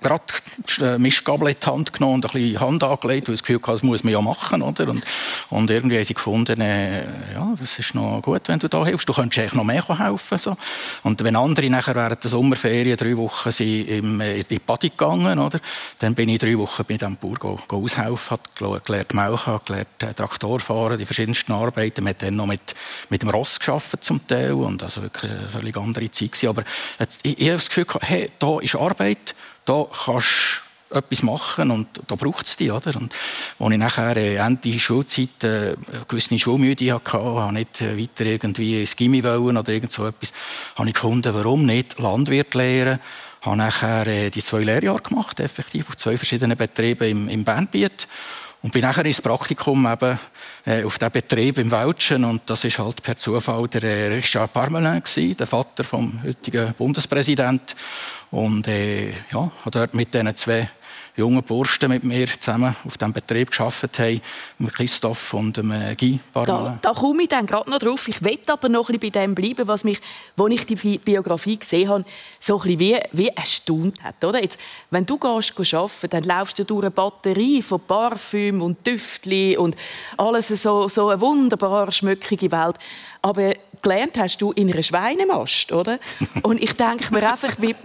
[0.01, 3.71] gerade Mischgabel in die Hand genommen und ein bisschen Hand angelegt, weil das Gefühl hatte,
[3.73, 4.61] das muss man ja machen.
[4.61, 4.87] Oder?
[4.89, 5.03] Und,
[5.49, 9.09] und irgendwie haben sie gefunden, äh, ja, das ist noch gut, wenn du da hilfst.
[9.09, 10.37] Du könntest eigentlich noch mehr helfen.
[10.37, 10.55] So.
[11.03, 14.59] Und wenn andere nachher während der Sommerferien drei Wochen Wochen sind im, äh, in die
[14.59, 15.39] Party gegangen.
[15.39, 15.59] Oder?
[15.99, 20.03] Dann bin ich drei Wochen bei diesem Bauer go, go aushelfen, habe gelernt Melken, gelernt
[20.03, 22.03] äh, Traktor fahren, die verschiedensten Arbeiten.
[22.03, 22.75] Wir haben dann noch mit,
[23.09, 24.53] mit dem Ross gearbeitet zum Teil.
[24.53, 26.31] Und also wirklich eine völlig andere Zeit.
[26.31, 26.49] Gewesen.
[26.49, 26.63] Aber
[26.99, 29.35] jetzt, ich, ich habe das Gefühl, hey, da ist Arbeit,
[29.65, 30.64] da kannst
[30.95, 32.71] etwas machen und da braucht es die.
[32.71, 32.95] Oder?
[32.95, 33.13] Und
[33.59, 38.81] als ich nachher äh, Ende Schulzeit äh, eine gewisse Schulmüde hatte, habe nicht weiter irgendwie
[38.81, 40.33] ins Gimmi wollen oder irgend so etwas,
[40.75, 42.99] habe ich gefunden, warum nicht Landwirt lehren.
[43.41, 48.07] Habe nachher äh, die zwei Lehrjahre gemacht, effektiv, auf zwei verschiedenen Betrieben im, im Bernbiet.
[48.65, 50.17] Und bin nachher ins Praktikum eben,
[50.65, 52.25] äh, auf diesem Betrieb im Welschen.
[52.25, 56.73] Und das ist halt per Zufall der äh, Richard Parmelin gewesen, der Vater vom heutigen
[56.73, 57.77] Bundespräsidenten.
[58.31, 60.67] Und äh, ja, habe dort mit diesen zwei
[61.15, 64.21] jungen Burschen mit mir zusammen auf diesem Betrieb gearbeitet haben,
[64.59, 68.07] mit Christoph und dem äh, Guy Da, da komme ich dann gerade noch drauf.
[68.07, 69.99] Ich will aber noch ein bisschen bei dem bleiben, was mich,
[70.37, 72.05] als ich die Biografie gesehen habe,
[72.39, 74.23] so ein bisschen wie, wie erstaunt hat.
[74.23, 74.41] Oder?
[74.41, 78.85] Jetzt, wenn du gehst, gehst arbeiten, dann laufst du durch eine Batterie von Parfüm und
[78.85, 79.75] Düftli und
[80.17, 82.75] alles so, so eine wunderbar schmückige Welt.
[83.21, 85.99] Aber gelernt hast du in einer Schweinemast, oder?
[86.41, 87.75] Und ich denke mir einfach, wie,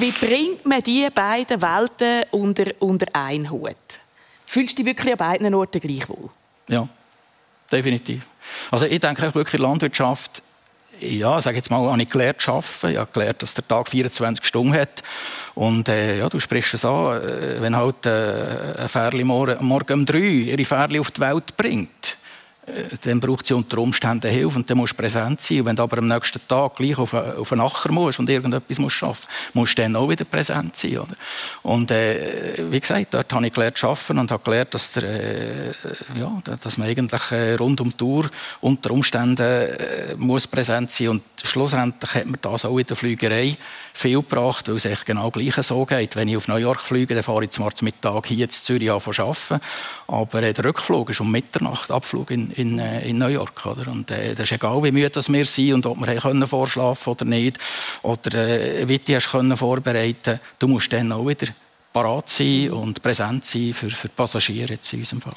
[0.00, 3.76] wie bringt man diese beiden Welten unter, unter einen Hut?
[4.46, 6.30] Fühlst du dich wirklich an beiden Orten gleich wohl?
[6.68, 6.88] Ja,
[7.70, 8.26] definitiv.
[8.70, 10.42] Also ich denke wirklich, Landwirtschaft
[11.00, 12.90] ja, sag jetzt mal, habe ich gelernt zu arbeiten.
[12.90, 15.02] Ich habe gelernt, dass der Tag 24 Stunden hat.
[15.54, 20.00] Und äh, ja, du sprichst es an, äh, wenn halt äh, ein Fährli morgen, morgen
[20.00, 22.17] um drei ihre Fährli auf die Welt bringt,
[23.02, 25.60] dann braucht sie unter Umständen Hilfe und dann musst du präsent sein.
[25.60, 28.78] Und wenn du aber am nächsten Tag gleich auf, auf einen Acher musst und irgendetwas
[28.78, 30.98] musst schaffen musst du dann auch wieder präsent sein.
[30.98, 31.14] Oder?
[31.62, 35.02] Und äh, wie gesagt, dort habe ich gelernt zu arbeiten und habe gelernt, dass, der,
[35.04, 35.72] äh,
[36.16, 41.08] ja, dass man eigentlich äh, rund um die Uhr unter Umständen äh, muss präsent sein
[41.08, 43.56] Und schlussendlich hat man das auch in der Flügerei
[43.98, 46.14] viel gebracht, weil es echt genau gleich so geht.
[46.14, 49.00] Wenn ich auf New York fliege, dann fahre ich zum Mittag hier in Zürich an
[49.00, 49.60] zu arbeiten.
[50.06, 53.66] Aber äh, der Rückflug ist um Mitternacht, Abflug in, in, äh, in New York.
[53.66, 53.90] Oder?
[53.90, 57.24] Und äh, das ist egal, wie müde wir sind und ob wir können vorschlafen oder
[57.24, 57.58] nicht.
[58.02, 61.48] Oder äh, wie du hast können vorbereiten Du musst dann auch wieder
[61.92, 65.32] parat sein und präsent sein für, für die Passagiere jetzt in unserem Fall.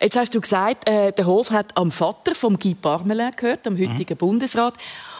[0.00, 3.76] Jetzt hast du gesagt, äh, der Hof hat am Vater von Guy Parmelin gehört, am
[3.76, 4.18] heutigen mhm.
[4.18, 4.74] Bundesrat.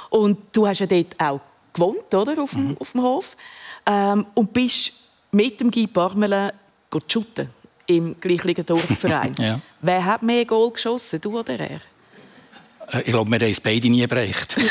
[0.09, 1.41] Und du hast ja dort auch
[1.77, 2.77] gewohnt, oder, auf dem, mhm.
[2.79, 3.37] auf dem Hof.
[3.87, 4.93] Ähm, und bist
[5.31, 6.51] mit dem Guy Parmelin
[7.07, 7.51] shooten
[7.87, 9.35] im gleichen Dorfverein.
[9.39, 9.61] ja.
[9.81, 11.81] Wer hat mehr Goal geschossen, du oder er?
[12.91, 14.57] Äh, ich glaube, wir haben es beide nie erreicht.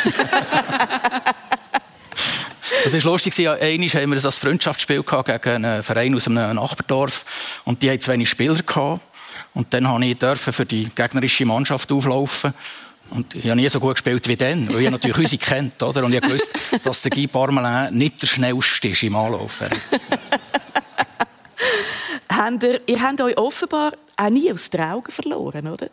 [2.84, 7.82] Es war lustig, einmal haben wir ein Freundschaftsspiel gegen einen Verein aus einem Nachbardorf und
[7.82, 8.56] die hatten zu wenig Spieler.
[8.56, 9.02] Gehabt.
[9.56, 9.86] Und dann
[10.20, 12.54] durfte ich für die gegnerische Mannschaft auflaufen
[13.10, 16.04] und ich habe nie so gut gespielt wie dann, weil ich natürlich unsere kennt, oder?
[16.04, 19.70] Und ich wusste, dass der Guy Parmelin nicht der schnellste ist im Anlaufen.
[22.88, 25.90] ihr, habt euch offenbar auch nie aus den Augen verloren, oder?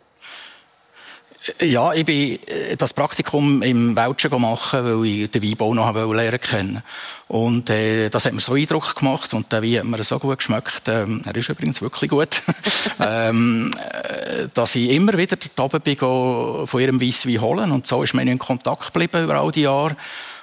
[1.59, 6.39] Ja, ich bin äh, das Praktikum im Welschen gemacht, weil ich den Weinbau noch lernen
[6.39, 6.83] kennen
[7.27, 10.37] Und äh, das hat mir so Eindruck gemacht und der Wein hat mir so gut
[10.37, 10.83] geschmeckt.
[10.87, 12.41] Ähm, er ist übrigens wirklich gut.
[13.01, 17.71] ähm, äh, dass ich immer wieder dort bin, von ihrem Weisswein holen.
[17.71, 19.97] Und so ist man in Kontakt geblieben über all die Jahre.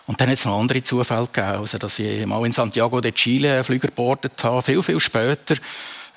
[0.06, 1.60] Und dann hat es noch andere Zufälle gegeben.
[1.60, 5.54] Also, dass ich mal in Santiago de Chile einen Flüger gebordet habe, viel, viel später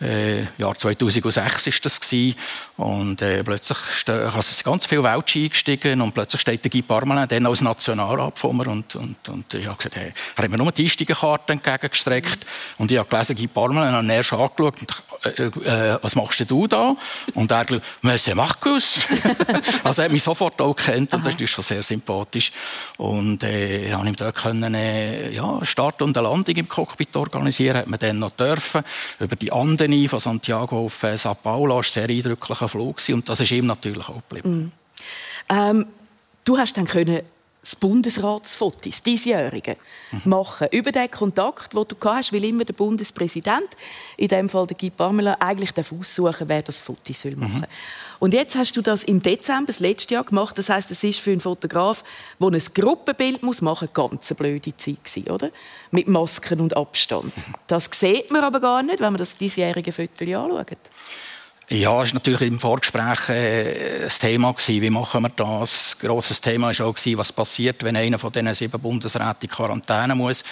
[0.01, 2.35] äh, Jahr 2006 ist das gewesen.
[2.77, 3.77] und äh, plötzlich
[4.07, 8.37] also sind ganz viele Welschen eingestiegen und plötzlich steht der Guy Parmelin dann als Nationalrat
[8.37, 11.53] vor mir und, und, und ich habe gesagt, hey, er hat mir nur die Einsteigerkarte
[11.53, 12.45] entgegengestreckt
[12.77, 16.67] und ich habe gelesen, Guy Parmelin hat erst angeschaut und äh, äh, was machst du
[16.67, 16.95] da?
[17.33, 19.05] Und er sagt, Monsieur Marcus.
[19.83, 22.51] also er hat mich sofort auch gekannt und das ist schon sehr sympathisch.
[22.97, 27.77] Und äh, ich ihm dort können, äh, ja, Start und eine Landung im Cockpit organisieren,
[27.77, 28.83] hat man dann noch dürfen,
[29.19, 29.51] über die
[29.83, 33.39] Anden von Santiago auf äh, Sao Paulo, das war ein sehr eindrücklicher Flug und das
[33.39, 34.65] ist ihm natürlich auch geblieben.
[34.65, 34.71] Mm.
[35.49, 35.85] Ähm,
[36.45, 37.21] du hast dann können
[37.63, 39.77] das Bundesratsfoto, das diesjährige,
[40.11, 40.21] mhm.
[40.25, 40.67] machen.
[40.71, 43.69] Über den Kontakt, den du hast, will immer der Bundespräsident,
[44.17, 47.61] in dem Fall der Guy Parmelin, eigentlich aussuchen, wer das Foto soll machen soll.
[47.61, 47.65] Mhm.
[48.19, 50.57] Und jetzt hast du das im Dezember, das letzte Jahr, gemacht.
[50.57, 52.03] Das heißt, es ist für einen Fotograf,
[52.39, 55.49] der ein Gruppenbild muss machen muss, ganz eine blöde Zeit gewesen, oder?
[55.91, 57.35] Mit Masken und Abstand.
[57.35, 57.53] Mhm.
[57.67, 60.77] Das sieht man aber gar nicht, wenn man das diesjährige Foto anschaut.
[61.69, 64.51] Ja, es war natürlich im Vorgespräch äh, ein Thema.
[64.51, 64.81] Gewesen.
[64.81, 65.95] Wie machen wir das?
[65.95, 69.49] Ein grosses Thema war auch, gewesen, was passiert, wenn einer von diesen sieben Bundesräten in
[69.49, 70.43] Quarantäne muss.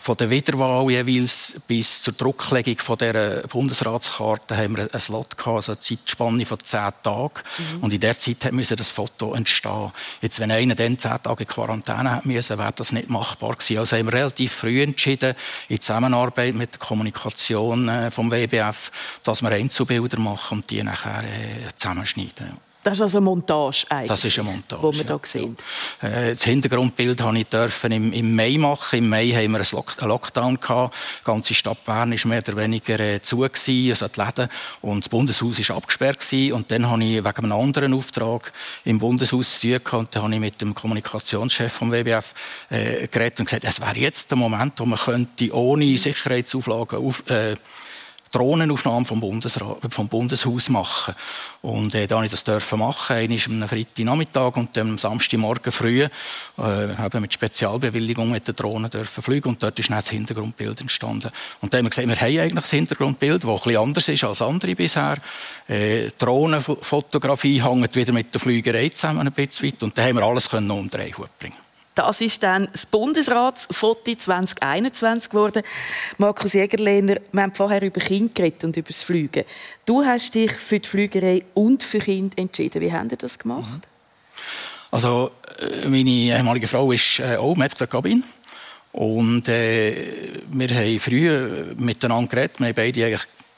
[0.00, 5.56] Von der Wiederwahl jeweils bis zur Drucklegung von dieser Bundesratskarte haben wir einen Slot gehabt,
[5.56, 7.32] also eine Zeitspanne von zehn Tagen.
[7.58, 7.82] Mhm.
[7.82, 9.90] Und in der Zeit musste das Foto entstehen.
[10.22, 13.78] Jetzt, wenn einer dann zehn Tage in Quarantäne müssen, wäre das nicht machbar gewesen.
[13.78, 15.34] Also haben wir relativ früh entschieden,
[15.68, 18.92] in Zusammenarbeit mit der Kommunikation äh, vom WBF,
[19.24, 22.70] dass wir Einzelbilder machen und die nachher äh, zusammenschneiden.
[22.82, 24.08] Das ist also Montage eigentlich.
[24.08, 24.90] Das ist eine Montage.
[24.90, 25.56] Die wir hier sehen.
[26.00, 29.00] Äh, das Hintergrundbild durfte ich dürfen im, im Mai machen.
[29.00, 30.96] Im Mai haben wir einen Lockdown gehabt.
[31.20, 34.48] Die ganze Stadt Bern war mehr oder weniger äh, zu gewesen, also die Läden.
[34.80, 36.54] Und das Bundeshaus war abgesperrt gewesen.
[36.54, 38.50] Und dann habe ich wegen einem anderen Auftrag
[38.86, 39.92] im Bundeshaus zu tun gehabt.
[39.92, 42.34] Und dann habe ich mit dem Kommunikationschef vom WBF
[42.70, 47.28] äh, geredet und gesagt, es wäre jetzt der Moment, wo man könnte ohne Sicherheitsauflagen auf,
[47.28, 47.56] äh,
[48.32, 51.14] Drohnenaufnahmen vom, Bundesrat, vom Bundeshaus machen.
[51.62, 55.72] Und äh, da habe ich das dürfen machen, einmal am Freitagnachmittag und dann am Samstagmorgen
[55.72, 56.08] früh, äh,
[56.56, 61.30] haben mit Spezialbewilligung mit der Drohne dürfen fliegen und dort ist dann das Hintergrundbild entstanden.
[61.60, 64.24] Und da haben wir gesehen, wir haben eigentlich das Hintergrundbild, das ein bisschen anders ist
[64.24, 65.18] als andere bisher.
[65.66, 70.22] Äh, Drohnenfotografie hängt wieder mit der Flügerei zusammen ein bisschen weit und da haben wir
[70.22, 71.69] alles können um den Hut bringen.
[72.00, 75.62] Das ist dann das Bundesratsfoto 2021 geworden.
[76.16, 79.44] Markus Jägerlehner, wir haben vorher über Kinder geredet und über das Fliegen.
[79.84, 82.80] Du hast dich für die Flügerei und für Kinder entschieden.
[82.80, 83.70] Wie habt ihr das gemacht?
[83.70, 83.80] Mhm.
[84.92, 88.24] Also, äh, meine ehemalige Frau ist äh, auch Medical Cabin.
[88.92, 92.58] Und äh, wir haben früh miteinander geredet.
[92.60, 93.49] Wir haben beide eigentlich äh,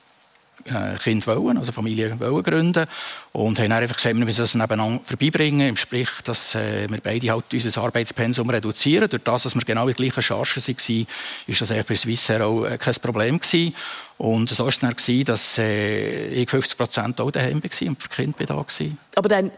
[1.03, 2.87] Kind wollen, also Familie wollen gründen
[3.33, 7.31] und haben dann einfach gesagt, wir müssen das nebeneinander vorbeibringen, sprich, dass äh, wir beide
[7.31, 9.09] halt unser Arbeitspensum reduzieren.
[9.09, 11.07] Durch das, dass wir genau in der gleichen Charge waren,
[11.47, 13.75] ist das für Swissair auch äh, kein Problem gewesen.
[14.19, 18.09] Und so war es dann, dass äh, ich 50 Prozent auch daheim war und für
[18.09, 18.67] Kind da war.
[19.17, 19.51] Aber dann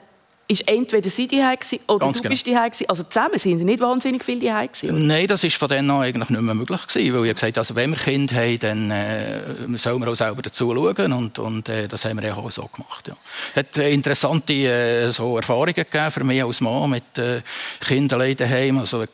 [0.46, 1.42] ist entweder sie die
[1.86, 2.32] oder Ganz du genau.
[2.32, 4.52] bist die Also zusammen sind sie nicht wahnsinnig viel die
[4.90, 7.74] Nein, das ist von denen an eigentlich nicht mehr möglich gewesen, weil ich gesagt also
[7.74, 11.88] wenn wir Kinder haben, dann äh, sollen wir auch selber dazu schauen und, und äh,
[11.88, 13.08] das haben wir auch so gemacht.
[13.08, 13.14] Ja.
[13.50, 17.40] Es hat äh, interessante äh, so Erfahrungen gegeben für mich als Mann mit äh,
[17.80, 18.78] Kindern daheim.
[18.78, 19.04] Also,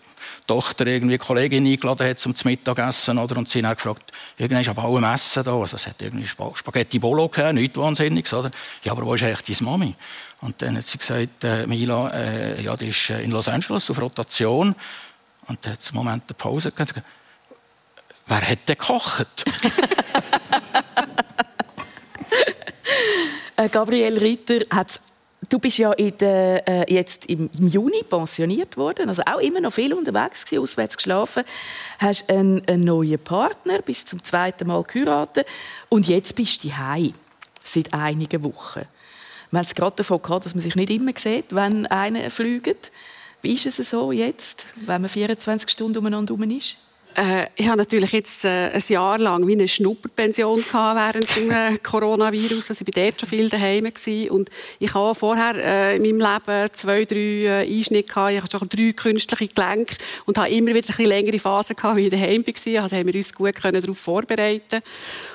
[0.46, 4.68] Tochter irgendwie eine Kollegin eingeladen hat zum Mittagessen oder, und sie hat gefragt, irgendwann ist
[4.68, 5.54] aber allem Essen da.
[5.54, 8.32] Also es hat irgendwie Spaghetti Bolo gegeben, nichts Wahnsinniges.
[8.34, 8.50] Oder?
[8.82, 9.94] Ja, aber wo ist eigentlich deine Mami?
[10.40, 13.90] Und dann hat sie gesagt, äh, Mila, äh, ja, die ist äh, in Los Angeles
[13.90, 14.74] auf Rotation.
[15.46, 17.04] Und dann hat sie einen Moment eine Pause gegeben.
[18.26, 19.44] Wer hat denn gekocht?
[23.56, 25.00] Äh, Gabriel Ritter hat
[25.50, 29.72] Du bist ja der, äh, jetzt im, im, Juni pensioniert worden, also auch immer noch
[29.72, 31.42] viel unterwegs gewesen, auswärts geschlafen.
[31.98, 35.46] Hast einen, einen neuen Partner, bist zum zweiten Mal geheiratet
[35.88, 37.14] und jetzt bist du heim
[37.64, 38.82] seit einigen Wochen.
[39.50, 42.92] Wir haben es gerade davon gehabt, dass man sich nicht immer sieht, wenn einer fliegt.
[43.42, 46.76] Wie ist es so jetzt, wenn man 24 Stunden umeinander ist?
[47.20, 51.76] Äh, ich habe natürlich jetzt äh, ein Jahr lang wie eine Schnupperpension während des äh,
[51.82, 52.70] Coronavirus.
[52.70, 54.30] Also ich war dort schon viel daheim gewesen.
[54.30, 58.32] und ich habe vorher äh, in meinem Leben zwei, drei äh, Einschnitte gehabt.
[58.32, 62.06] Ich habe schon drei künstliche Gelenke und habe immer wieder eine längere Phase gehabt, wie
[62.06, 62.82] ich daheim war.
[62.82, 64.80] Also haben wir uns gut darauf vorbereiten.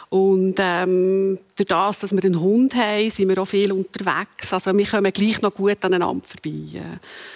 [0.09, 4.53] Und ähm, durch das, dass wir einen Hund haben, sind wir auch viel unterwegs.
[4.53, 6.81] Also wir kommen gleich noch gut aneinander vorbei.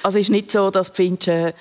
[0.02, 1.54] Also es ist nicht so, dass findest, äh,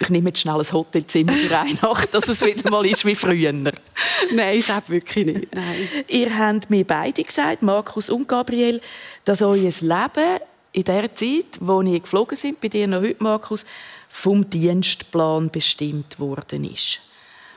[0.00, 3.14] ich nehme jetzt schnell ein Hotelzimmer für eine Nacht, dass es wieder mal ist wie
[3.14, 3.52] früher.
[3.52, 5.54] Nein, das wirklich nicht.
[5.54, 5.88] Nein.
[6.08, 8.80] Ihr habt mir beide gesagt, Markus und Gabriel,
[9.24, 10.40] dass euer Leben
[10.72, 13.66] in der Zeit, wo ihr geflogen sind, bei dir noch heute, Markus,
[14.08, 17.00] vom Dienstplan bestimmt worden ist.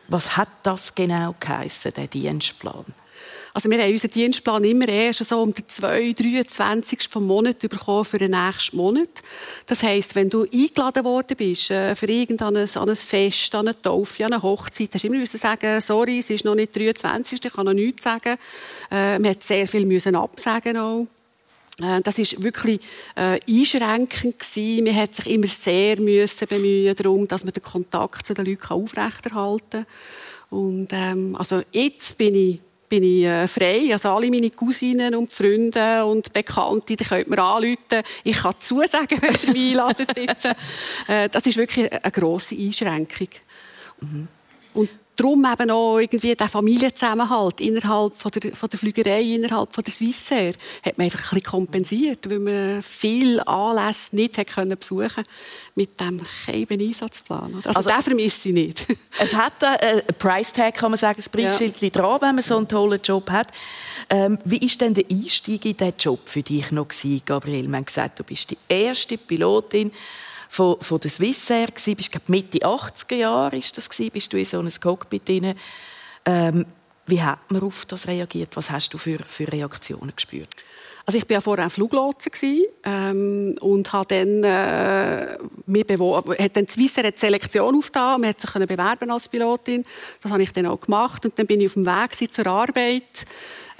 [0.09, 2.85] Was hat das genau geheissen, der Dienstplan?
[3.53, 7.09] Also wir haben unseren Dienstplan immer erst so um den 2, 23.
[7.09, 9.09] vom Monat bekommen für den nächsten Monat.
[9.65, 14.25] Das heisst, wenn du eingeladen worden bist äh, für irgendein an ein Fest, eine Taufe,
[14.25, 17.43] eine Hochzeit, hast du immer sagen, sorry, es ist noch nicht 23.
[17.43, 18.37] Ich kann noch nichts sagen.
[18.91, 21.07] Äh, man hat sehr viel müssen absagen auch.
[21.81, 22.79] Äh, das ist wirklich
[23.15, 24.83] äh, einschränkend gewesen.
[24.83, 28.67] Man hat sich immer sehr müssen bemühen darum, dass man den Kontakt zu den Leuten
[28.73, 29.85] aufrechterhalten kann.
[30.49, 32.59] Und ähm, also jetzt bin ich
[32.89, 33.89] bin ich äh, frei.
[33.93, 38.01] Also alle meine Cousinen und Freunde und Bekannte, die könnt mir anrufen.
[38.23, 40.17] Ich kann zusagen, wenn ihr mich einladet.
[41.07, 43.29] Äh, das ist wirklich eine grosse Einschränkung.
[44.01, 44.27] Mhm.
[44.73, 49.83] Und darum eben auch irgendwie der Familienzusammenhalt innerhalb von der, von der Flügerei, innerhalb von
[49.83, 50.53] der Swissair,
[50.83, 55.23] hat man einfach ein bisschen kompensiert, weil man viele Anlässe nicht hat können besuchen
[55.75, 57.55] mit dem keiben Einsatzplan.
[57.63, 58.87] Also, also den vermisse ich nicht.
[59.19, 61.89] es hat einen Price-Tag, kann man sagen, ein Preisschild ja.
[61.89, 63.47] dran, wenn man so einen tollen Job hat.
[64.09, 67.67] Ähm, wie war denn der Einstieg in diesen Job für dich noch, gewesen, Gabriel?
[67.67, 69.91] Man hat gesagt, du bist die erste Pilotin,
[70.49, 74.37] von, von der Swissair gsi, bist glaub, Mitte 80er Jahre ist das gsi, bist du
[74.37, 75.53] in so einem Cockpit drin.
[76.25, 76.65] Ähm,
[77.05, 78.55] wie hat man auf das reagiert?
[78.55, 80.49] Was hast du für, für Reaktionen gespürt?
[81.05, 82.29] Also ich war vorher Fluglotse
[82.83, 85.85] ähm, und habe dann, äh, mir
[86.37, 88.21] hat dann Swissair eine Selektion aufgetan.
[88.21, 89.83] Man konnte sich bewerben als Pilotin.
[90.21, 93.25] Das habe ich dann auch gemacht und dann bin ich auf dem Weg zur Arbeit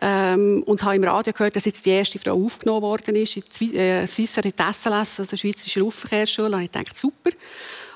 [0.02, 3.44] ähm, und habe im Radio gehört, dass jetzt die erste Frau aufgenommen worden ist in
[3.60, 6.56] die äh, Swissair in die SLS, also Schweizerische Luftverkehrsschule.
[6.56, 7.32] Und ich dachte, super.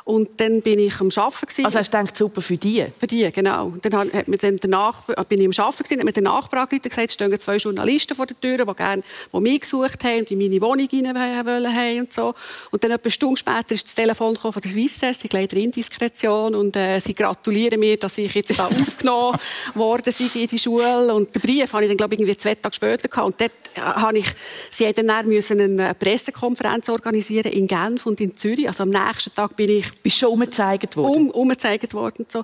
[0.06, 1.48] Und dann bin ich am Arbeiten.
[1.48, 1.66] Gewesen.
[1.66, 2.86] Also hast du gedacht, super für die?
[3.00, 3.74] Für die, genau.
[3.82, 7.14] Dann hat mir dann danach, bin ich am Arbeiten, hat mir der Nachfrage gesagt, es
[7.14, 10.62] stehen zwei Journalisten vor der Tür, die, gerne, die mich gesucht haben und in meine
[10.62, 12.34] Wohnung rein wollen und so.
[12.72, 16.56] Und dann etwa eine Stunde später ist das Telefon von der Swissair, sie leider Indiskretion
[16.56, 19.38] und äh, sie gratulieren mir, dass ich jetzt da aufgenommen
[19.74, 21.14] worden sei in die Schule.
[21.14, 23.26] Und den Brief habe ich dann, glaube ich, irgendwie zwei Tage später gehabt.
[23.26, 24.28] Und dort äh, habe ich,
[24.72, 28.68] sie dann eine Pressekonferenz organisieren in Genf und in Zürich.
[28.68, 31.30] Also am nächsten Tag bin ich bist schon umgezeigt worden?
[31.30, 32.24] Um, umgezeigt worden.
[32.24, 32.44] Und, so.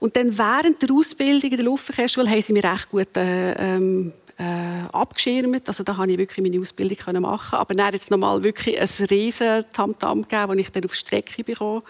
[0.00, 4.12] und dann während der Ausbildung in der Luftverkehrsschule haben sie mir recht gut äh, ähm,
[4.38, 5.66] äh, abgeschirmt.
[5.66, 7.58] Also da konnte ich wirklich meine Ausbildung können machen.
[7.58, 11.44] Aber dann jetzt nochmal wirklich ein riesen Tamtam gegeben, das ich dann auf die Strecke
[11.44, 11.82] bekomme.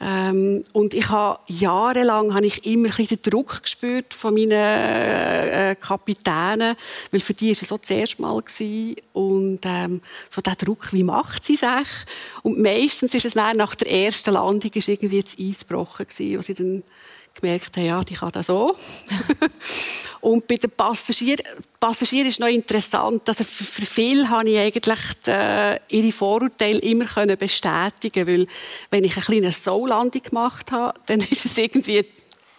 [0.00, 6.76] Ähm, und ich habe jahrelang habe ich immer den Druck gespürt von meinen äh, Kapitänen,
[7.10, 8.96] weil für die war es so das erste Mal gewesen.
[9.12, 11.88] und ähm, so der Druck, wie macht sie sich?
[12.42, 16.54] Und meistens ist es nach der ersten Landung ist irgendwie das Eis gebrochen wo sie
[16.54, 16.84] dann
[17.40, 18.76] gemerkt haben, ja, die kann das so.
[20.20, 21.44] und bei den Passagieren,
[21.78, 26.78] Passagier ist noch interessant, also für, für viele habe ich eigentlich die, äh, ihre Vorurteile
[26.78, 28.46] immer können bestätigen, weil
[28.90, 32.04] wenn ich eine kleine Soul-Landung gemacht habe, dann ist es irgendwie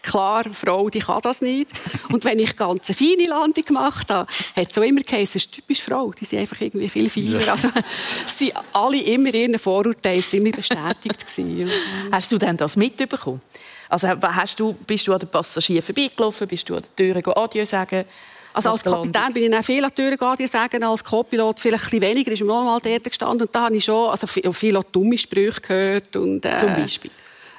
[0.02, 1.72] klar, Frau, die kann das nicht.
[2.12, 5.46] Und wenn ich ganz eine feine Landung gemacht habe, hat es auch immer geheißen, es
[5.46, 6.12] ist typisch Frau.
[6.12, 7.42] Die sind einfach irgendwie viel feiner.
[7.42, 7.52] Ja.
[7.54, 11.28] Also, waren alle immer ihren Vorurteilen ziemlich bestätigt.
[11.28, 11.70] gewesen.
[12.12, 13.42] Hast du denn das mitbekommen?
[13.90, 16.48] Also hast du, bist du an den Passagieren vorbeigelaufen?
[16.48, 18.06] Bist du an der Tür Adieu sagen?
[18.54, 21.84] Also als Kapitän bin ich auch viel an die Tür Adieu sagen, als Co-Pilot vielleicht
[21.86, 24.28] ein bisschen weniger, ist mir noch mal dort gestanden und da habe ich schon also
[24.28, 26.16] viel, viel dumme Sprüche gehört.
[26.16, 27.12] Und, äh, Zum Beispiel?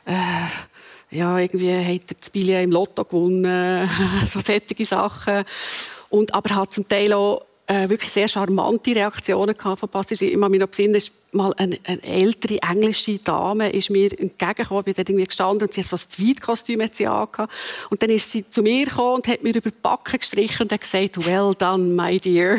[0.07, 3.89] Äh, ja, irgendwie hat er das Billett im Lotto gewonnen,
[4.27, 5.45] so solche Sachen.
[6.09, 10.35] Und, aber hat zum Teil auch äh, wirklich sehr charmante Reaktionen von Passagieren.
[10.35, 14.95] Ich kann mich noch ist mal eine, eine, ältere englische Dame ist mir entgegengekommen, bin
[14.97, 16.81] irgendwie gestanden und sie hat so ein Tweed-Kostüm.
[16.81, 20.73] Und dann ist sie zu mir gekommen und hat mir über die Backen gestrichen und
[20.73, 22.59] hat gesagt, well done, my dear.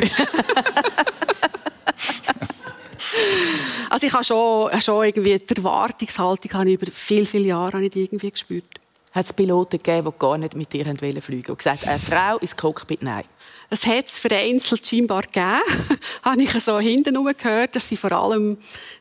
[3.90, 7.94] also ich habe schon, schon irgendwie die Erwartungshaltung habe über viele, viele Jahre habe ich
[7.94, 8.64] irgendwie gespürt.
[9.12, 12.38] Hat es Piloten gegeben, die gar nicht mit dir fliegen wollten und gesagt, eine Frau
[12.38, 13.24] ins Cockpit, nein?
[13.72, 15.62] Es hat es vereinzelt scheinbar gegeben.
[16.22, 18.58] habe ich so hinten gehört, dass sie vor allem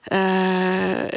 [0.10, 1.10] äh,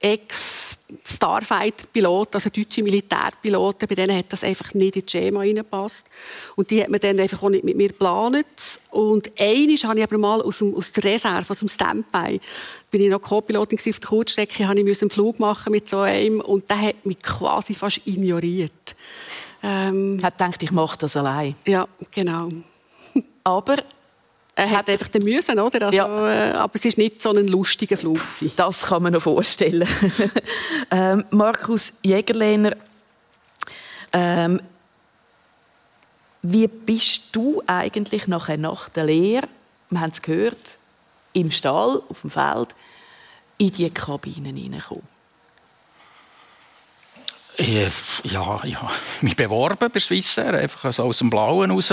[0.00, 6.06] Ex-Starfighter-Piloten, also deutsche Militärpiloten, bei denen hat das einfach nicht in das Schema reingepasst.
[6.54, 8.46] Und die hat man dann einfach auch nicht mit mir geplant.
[8.90, 12.40] Und einmal habe ich aber mal aus, dem, aus der Reserve, aus dem Standby,
[12.90, 16.40] bin ich noch Co-Pilotin auf der Kurzstrecke, habe ich einen Flug machen mit so einem
[16.40, 18.96] und der hat mich quasi fast ignoriert.
[19.68, 21.56] Ähm, hat gedacht, ich mache das allein.
[21.66, 22.48] Ja, genau.
[23.42, 23.78] Aber
[24.54, 25.86] er hat einfach den müssen, oder?
[25.86, 26.50] Also, ja.
[26.50, 28.52] äh, aber es ist nicht so ein lustiger Flug gewesen.
[28.56, 29.86] Das kann man noch vorstellen.
[30.90, 32.74] ähm, Markus Jägerlehner,
[34.14, 34.62] ähm,
[36.40, 39.46] wie bist du eigentlich nachher nach der Lehre,
[39.90, 40.78] wir haben es gehört,
[41.34, 42.74] im Stall, auf dem Feld,
[43.58, 45.15] in die Kabinen hineingekommen?
[47.58, 47.88] Äh,
[48.24, 48.90] ja, ja,
[49.22, 51.90] mich beworben bei Swissair, einfach so aus dem Blauen raus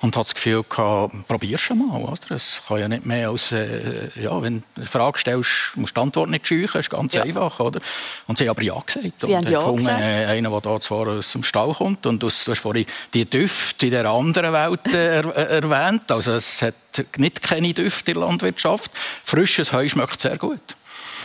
[0.00, 2.36] und hatte das Gefühl gehabt, probier's mal, oder?
[2.36, 6.00] Es kann ja nicht mehr als, äh, ja, wenn du eine Frage stellst, musst du
[6.00, 7.22] die Antwort nicht scheuchen, ist ganz ja.
[7.22, 7.80] einfach, oder?
[8.26, 9.20] Und sie haben aber ja gesagt.
[9.20, 10.00] Sie und haben ja gefunden, gesagt.
[10.00, 13.24] Äh, einer, der da zwar aus dem Stall kommt und aus, du hast vorhin die
[13.24, 16.74] Düfte in der anderen Welt äh, er, erwähnt, also es hat
[17.16, 18.90] nicht keine Düfte in der Landwirtschaft.
[19.24, 20.76] Frisches Heu schmeckt sehr gut.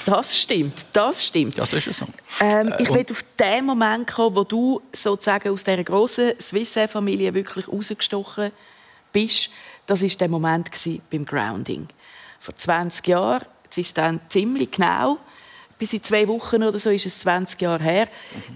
[0.06, 1.58] Das stimmt, das stimmt.
[1.58, 2.06] Das ist so.
[2.40, 7.68] Ähm, ich will auf den Moment kommen, wo du sozusagen aus dieser grossen Swissair-Familie wirklich
[7.68, 8.52] rausgestochen
[9.12, 9.50] bist.
[9.86, 10.70] Das war der Moment
[11.10, 11.88] beim Grounding.
[12.40, 15.18] Vor 20 Jahren, jetzt ist dann ziemlich genau,
[15.78, 18.08] bis in zwei Wochen oder so ist es 20 Jahre her,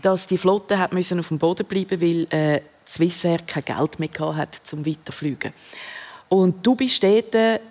[0.01, 4.35] dass die Flotte hat müssen auf dem Boden bleiben weil äh, Swissair kein Geld mehr
[4.35, 5.51] hatte, um weiterzufliegen.
[6.29, 7.61] Und du bist dort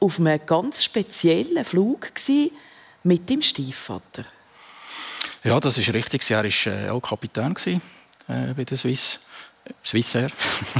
[0.00, 2.50] auf einem ganz speziellen Flug gewesen,
[3.04, 4.24] mit dem Stiefvater.
[5.44, 6.28] Ja, das ist richtig.
[6.30, 7.54] Er war äh, auch Kapitän
[8.28, 9.20] äh, bei der Swiss.
[9.82, 10.30] Swissair.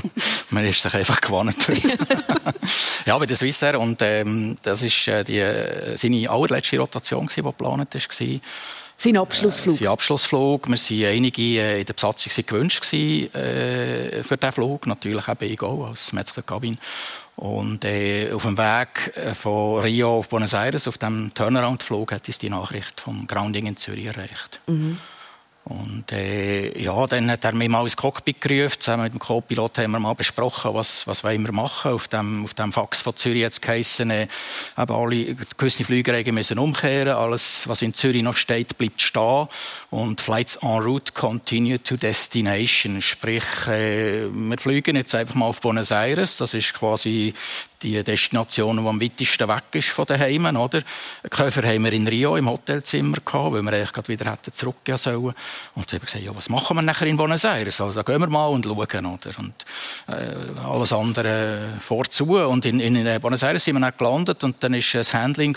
[0.50, 1.56] Man ist sich einfach gewohnt.
[3.06, 3.80] ja, bei der Swissair.
[3.80, 8.40] Und ähm, das war äh, die, seine allerletzte Rotation, die geplant war.
[8.96, 9.74] Sein Abschlussflug?
[9.74, 10.68] Äh, sein Abschlussflug.
[10.68, 14.86] Wir waren einige in der Besatzung gewünscht gewesen, äh, für diesen Flug.
[14.86, 16.78] Natürlich eben ich auch als Metzger Cabin.
[17.36, 22.28] Und äh, auf dem Weg äh, von Rio auf Buenos Aires, auf dem Turnaround-Flug, hat
[22.28, 24.60] uns die Nachricht vom Grounding in Zürich erreicht.
[24.66, 24.98] Mhm.
[25.64, 28.80] Und äh, ja, dann hat er mich mal ins Cockpit gerufen.
[28.80, 31.92] Zusammen mit dem Co-Pilot haben wir mal besprochen, was, was wollen wir machen.
[31.92, 34.28] Auf dem, auf dem Fax von Zürich jetzt geheissen, äh,
[34.76, 37.16] eben alle, gewisse Flüge müssen umkehren.
[37.16, 39.48] Alles, was in Zürich noch steht, bleibt stehen.
[39.88, 43.00] Und Flights en route continue to destination.
[43.00, 46.36] Sprich, äh, wir fliegen jetzt einfach mal auf Buenos Aires.
[46.36, 47.32] Das ist quasi
[47.84, 50.82] die Destination, die am weitesten weg ist von den Heimen, oder?
[51.30, 55.26] Käfer haben wir in Rio im Hotelzimmer gehabt, weil wir eigentlich wieder hätten zurückgehen sollen.
[55.26, 55.34] Und
[55.74, 57.80] dann haben wir gesagt, ja, was machen wir nachher in Buenos Aires?
[57.80, 59.38] Also, gehen wir mal und schauen, oder?
[59.38, 59.54] Und,
[60.08, 62.36] äh, alles andere vorzu.
[62.36, 65.54] Und in, in, Buenos Aires sind wir dann gelandet und dann war das Handling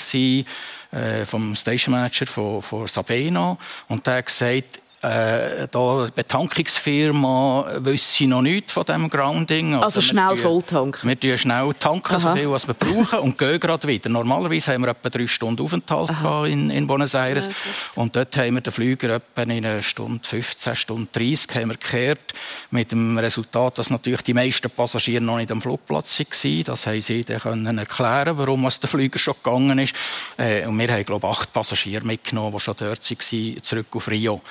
[0.92, 3.58] äh, vom Station Manager von, von Sabena
[3.88, 9.76] und der hat gesagt, äh, da Betankungsfirma wüsste noch nichts von diesem Grounding.
[9.76, 11.08] Also, also schnell volltanken?
[11.08, 12.20] Wir tanken schnell tanken, Aha.
[12.20, 14.10] so viel, was wir brauchen und gehen gerade wieder.
[14.10, 16.10] Normalerweise haben wir etwa drei Stunden Aufenthalt
[16.48, 20.28] in, in, Buenos Aires ja, und dort haben wir den Flüger etwa in einer Stunde
[20.28, 22.34] 15, Stunde 30 haben wir gekehrt,
[22.72, 26.64] mit dem Resultat, dass natürlich die meisten Passagiere noch nicht am Flugplatz waren.
[26.64, 29.94] Das haben sie dann können erklären, warum der Flüger schon gegangen ist.
[30.38, 34.08] Äh, und wir haben, glaube ich, acht Passagiere mitgenommen, die schon dort waren, zurück auf
[34.10, 34.42] Rio.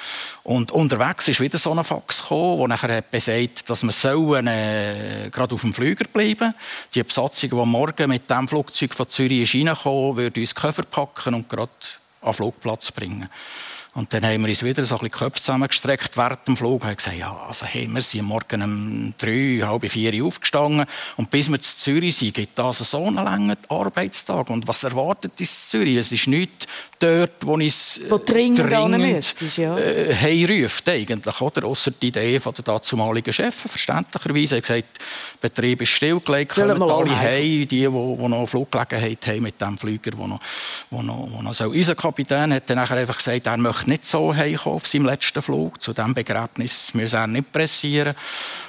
[0.47, 5.29] Und unterwegs ist wieder so ein Fax gekommen, der nachher besagt, dass wir sollen, äh,
[5.33, 6.55] gerade auf dem Flüger bleiben
[6.95, 11.49] Die Besatzung, die morgen mit dem Flugzeug von Zürich ist würde uns Koffer packen und
[11.49, 11.73] gerade
[12.21, 13.29] an den Flugplatz bringen.
[13.97, 16.83] Und dann haben wir uns wieder so ein bisschen die Köpfe zusammengestreckt während dem Flug
[16.83, 20.85] und haben gesagt, ja, also hey, wir sind morgen um drei, halb vier aufgestanden
[21.17, 24.51] und bis wir zu Zürich sind, gibt das so einen langen Arbeitstag.
[24.51, 25.97] Und was erwartet uns Zürich?
[25.97, 26.67] Es ist nichts
[26.99, 29.79] dort, wo es wo dringend, dringend ja.
[29.79, 31.67] äh, heimruft, eigentlich, oder?
[31.67, 34.57] Ausser die Idee von der dazumaligen Chef, verständlicherweise.
[34.57, 34.99] Er hat gesagt,
[35.43, 39.79] der Betrieb ist stillgelegt, kommen alle heim, die, die, die noch Fluggelegenheit haben mit dem
[39.79, 40.41] Flüger, wo noch,
[40.91, 41.65] wo noch, wo noch so.
[41.65, 44.35] Unser Kapitän hat dann einfach gesagt, er möchte nicht so
[44.65, 45.81] auf seinem letzten Flug.
[45.81, 48.15] Zu diesem Begräbnis müsse er nicht pressieren.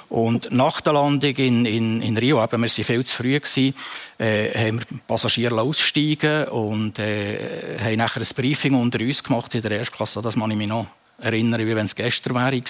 [0.08, 3.74] Und nach der Landung in, in, in Rio, eben, wir waren viel zu früh, gewesen,
[4.18, 9.62] äh, haben wir Passagiere aussteigen und äh, haben nachher ein Briefing unter uns gemacht in
[9.62, 10.86] der Erstklasse, das man ich mich noch
[11.20, 12.62] erinnere, wie wenn es gestern wäre,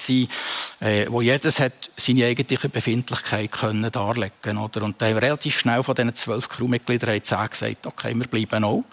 [0.81, 4.83] äh, wo jedes hat seine eigentliche Befindlichkeit können darlegen oder?
[4.83, 8.63] Und da haben wir relativ schnell von diesen zwölf Crewmitgliedern zehn gesagt, okay, wir bleiben
[8.63, 8.83] auch.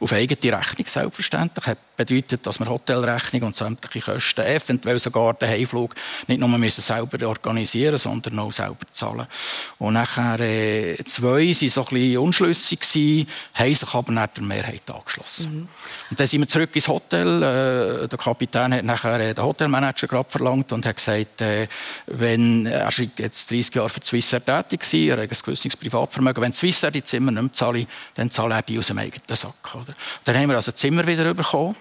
[0.00, 1.66] Auf eigene Rechnung selbstverständlich.
[1.66, 5.94] Hat bedeutet, dass wir Hotelrechnung und sämtliche Kosten, eventuell sogar den Heimflug,
[6.26, 9.26] nicht nur müssen selber organisieren sondern auch selber zahlen.
[9.78, 14.42] Und nachher äh, zwei waren so ein bisschen unschlüssig, gewesen, haben sich aber nach der
[14.42, 15.54] Mehrheit angeschlossen.
[15.54, 15.68] Mhm.
[16.10, 17.42] Und dann sind wir zurück ins Hotel.
[17.42, 21.66] Äh, der Kapitän hat nachher äh, den Hotelmanager gerade verlangt und hat gesagt, äh,
[22.06, 26.42] wenn, er ist jetzt 30 Jahre für Swissair tätig gewesen, er hat ein gewisses Privatvermögen,
[26.42, 29.74] wenn Swissair die Zimmer nicht mehr zahlen, dann zahlt er die aus dem eigenen Sack.
[29.74, 29.94] Oder?
[30.24, 31.76] Dann haben wir also Zimmer wieder bekommen.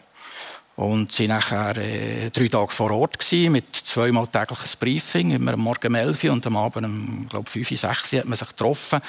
[0.76, 5.59] Und sie nachher äh, drei Tage vor Ort gewesen, mit zweimal tägliches Briefing, immer am
[5.59, 8.36] Morgen um 11 Uhr und am Abend um glaub, 5 Uhr, 6 Uhr hat man
[8.36, 8.99] sich getroffen.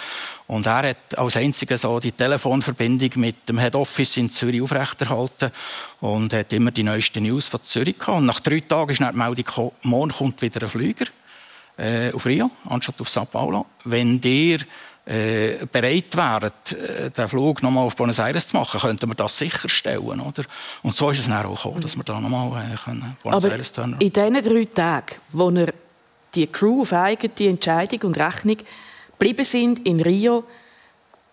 [0.46, 5.50] Und er hat als einziger so die Telefonverbindung mit dem Head Office in Zürich aufrechterhalten
[6.00, 8.18] und hat immer die neuesten News von Zürich gehabt.
[8.18, 11.06] Und nach drei Tagen ist dann die Meldung gekommen, morgen kommt wieder ein Flüger
[11.78, 13.64] äh, auf Rio, anstatt auf Sao Paulo.
[13.84, 14.58] Wenn der
[15.06, 19.36] äh, bereit wären, äh, den Flug nochmal auf Buenos Aires zu machen, könnten wir das
[19.36, 20.20] sicherstellen.
[20.20, 20.44] Oder?
[20.82, 22.90] Und so ist es dann auch gekommen, dass wir da nochmal äh,
[23.22, 23.96] Buenos Aber Aires turnen.
[24.00, 25.74] In diesen drei Tagen, wo wir
[26.34, 28.56] die Crew auf eigene Entscheidung und Rechnung
[29.10, 30.44] geblieben sind in Rio,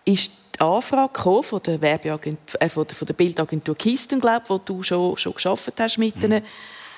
[0.04, 4.58] ist die Anfrage von der, Werbeagentur, äh, von der, von der Bildagentur Kisten, glaube wo
[4.58, 6.24] du schon, schon geschafft hast mit mhm.
[6.24, 6.42] ihnen,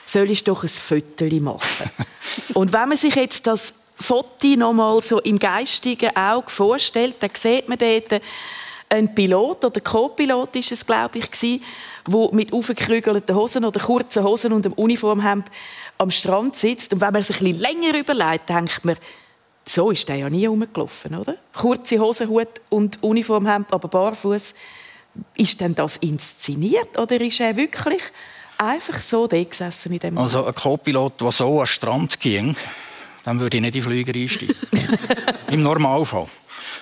[0.06, 1.90] soll ich doch ein Foto machen.
[2.54, 7.30] und wenn man sich jetzt das Foto noch mal so im geistigen Auge vorstellt, dann
[7.34, 8.20] sieht man dort
[8.88, 11.62] einen Pilot oder Co-Pilot ist es, glaube ich, gewesen,
[12.06, 15.46] wo mit aufgekrügelten Hosen oder kurzen Hosen und einem Uniformhemd
[15.98, 16.92] am Strand sitzt.
[16.92, 18.96] Und wenn man sich ein bisschen länger überlegt, denkt man,
[19.66, 21.36] so ist der ja nie rumgelaufen, oder?
[21.54, 24.54] Kurze Hosen, Hut und Uniformhemd, aber barfuß.
[25.36, 28.02] Ist denn das inszeniert oder ist er wirklich
[28.58, 30.18] einfach so da gesessen in dem?
[30.18, 32.56] Also ein Co-Pilot, der so den Strand ging,
[33.24, 34.56] dann würde ich nicht in den Flüger einsteigen.
[35.50, 36.26] Im Normalfall.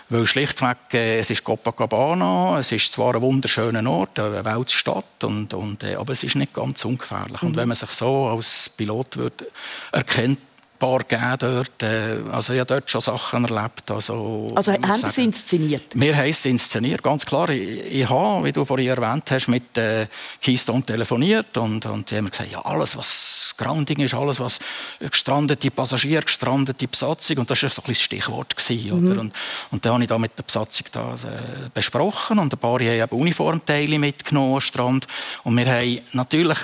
[0.08, 5.54] Weil schlichtweg, äh, es ist Copacabana, es ist zwar ein wunderschöner Ort, eine Weltstadt, und,
[5.54, 7.40] und, äh, aber es ist nicht ganz ungefährlich.
[7.40, 7.48] Mhm.
[7.48, 9.44] Und wenn man sich so als Pilot wird,
[9.90, 10.38] erkennt,
[10.82, 11.82] paar gegeben dort.
[11.82, 13.88] Äh, also ich habe dort schon Sachen erlebt.
[13.90, 15.84] Also, also haben Sie es inszeniert?
[15.94, 17.48] Wir haben es inszeniert, ganz klar.
[17.50, 20.08] Ich, ich habe, wie du vorhin erwähnt hast, mit äh,
[20.42, 24.58] Keystone telefoniert und, und die haben gesagt, ja, alles, was Grounding ist, alles, was
[24.98, 28.56] gestrandete Passagiere, gestrandete Besatzung, und das war so ein das Stichwort.
[28.56, 29.18] Gewesen, mhm.
[29.18, 29.32] Und,
[29.70, 32.82] und dann habe ich da mit der Besatzung da, äh, besprochen und ein paar haben
[32.82, 35.06] eben Uniformteile mitgenommen am Strand.
[35.44, 36.58] Und wir haben natürlich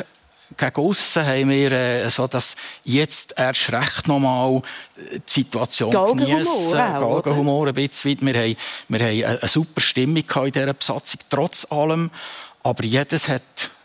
[0.57, 4.63] gegen aussen haben wir äh, so, dass jetzt erst recht nochmal
[4.97, 6.73] die Situation geniessen.
[6.73, 8.19] Galgenhumor ein bisschen.
[8.23, 8.57] Wir haben,
[8.89, 12.11] wir haben eine super Stimmung in dieser Besatzung, trotz allem.
[12.63, 13.43] Aber jedes hat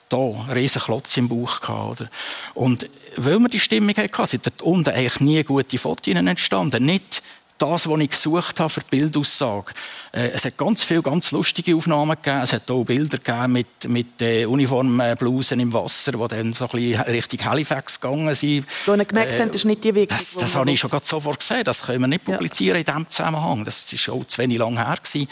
[0.10, 2.10] hier einen riesen Klotz im Bauch gehabt, oder?
[2.54, 6.86] Und weil wir die Stimmung hatten, sind dort unten eigentlich nie gute Fotos entstanden.
[6.86, 7.22] Nicht
[7.58, 9.72] das, was ich gesucht habe für die Bildaussage.
[10.12, 12.42] Äh, es hat ganz viele ganz lustige Aufnahmen gegeben.
[12.42, 16.70] Es hat auch Bilder gegeben mit, mit äh, Uniformblusen im Wasser, die dann so ein
[16.72, 18.66] bisschen Richtung Halifax gegangen sind.
[18.86, 20.18] Wo ihr gemerkt äh, das ist nicht die Wirkung.
[20.18, 21.64] Das, das habe ich schon sofort gesehen.
[21.64, 22.80] Das können wir nicht publizieren ja.
[22.80, 23.66] in diesem Zusammenhang.
[23.66, 24.96] Das war schon zu wenig lang her.
[25.02, 25.28] Gewesen.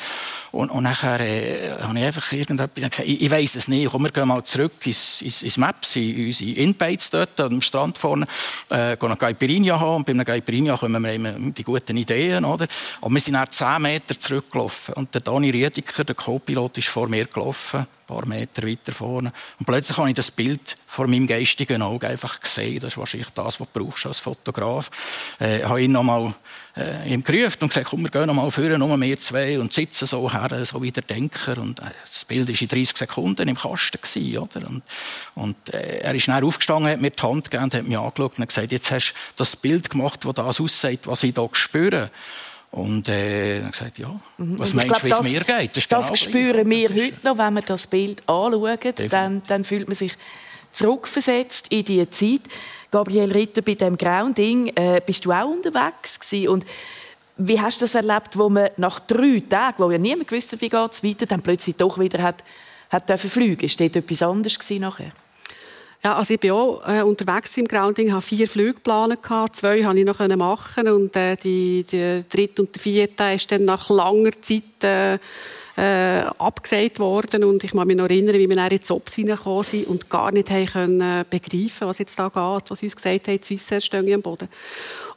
[0.51, 4.03] Und, und nachher äh, habe ich einfach irgendetwas gesagt, ich, ich weiss es nicht, komm,
[4.03, 8.28] wir gehen mal zurück ins, ins, ins Maps, in unsere Inbates dort am Strand vorne,
[8.69, 12.20] äh, gehen eine Caipirinha haben und bei einer Caipirinha kommen wir immer die guten Ideen,
[12.30, 12.67] oder?
[13.01, 17.07] Und wir sind dann 10 Meter zurückgelaufen und der Dani Riediker, der Co-Pilot, ist vor
[17.07, 19.32] mir gelaufen paar Meter weiter vorne.
[19.59, 22.80] Und plötzlich habe ich das Bild vor meinem geistigen Auge einfach gesehen.
[22.82, 24.91] Das ist wahrscheinlich das, was du als Fotograf.
[25.39, 26.34] Äh, habe ihn nochmal
[26.76, 30.32] äh, gerufen und gesagt, komm, wir gehen nochmal vorne, nur wir zwei, und sitzen so
[30.32, 31.57] her, so wie der Denker.
[31.57, 33.99] Und äh, das Bild war in 30 Sekunden im Kasten.
[34.01, 34.68] Gewesen, oder?
[34.68, 34.84] Und,
[35.36, 38.47] und äh, er ist schnell aufgestanden, hat mir die Hand gegeben, hat mich angeschaut und
[38.47, 42.12] gesagt, jetzt hast du das Bild gemacht, das das aussieht, was ich hier spüre.
[42.72, 44.57] Und äh, dann gesagt, ja, mhm.
[44.57, 45.76] was meinst du, wie es mir geht?
[45.76, 48.78] Das, das genau spüren wir heute noch, wenn wir das Bild anschauen.
[49.09, 50.13] Dann, dann, fühlt man sich
[50.72, 52.41] zurückversetzt in diese Zeit.
[52.89, 56.47] Gabriel Ritter, bei dem grauen Ding äh, bist du auch unterwegs gewesen.
[56.47, 56.65] Und
[57.38, 60.61] wie hast du das erlebt, wo man nach drei Tagen, wo ja niemand gewusst hat,
[60.61, 62.43] wie es weiter, dann plötzlich doch wieder hat,
[62.89, 65.11] hat fliegen Ist dort etwas anderes nachher?
[66.04, 69.20] Ja, also ich war auch äh, unterwegs im Grounding, habe vier Flüge geplant,
[69.52, 73.66] zwei konnte ich noch machen und äh, die, die dritte und die vierte ist dann
[73.66, 75.20] nach langer Zeit äh,
[75.78, 79.20] äh, abgesagt worden und ich kann mich noch erinnern, wie wir dann in die Ops
[79.20, 83.28] reingekommen sind und gar nicht haben können begreifen, was jetzt da geht, was uns gesagt
[83.28, 84.49] haben, Swissair stehen am Boden.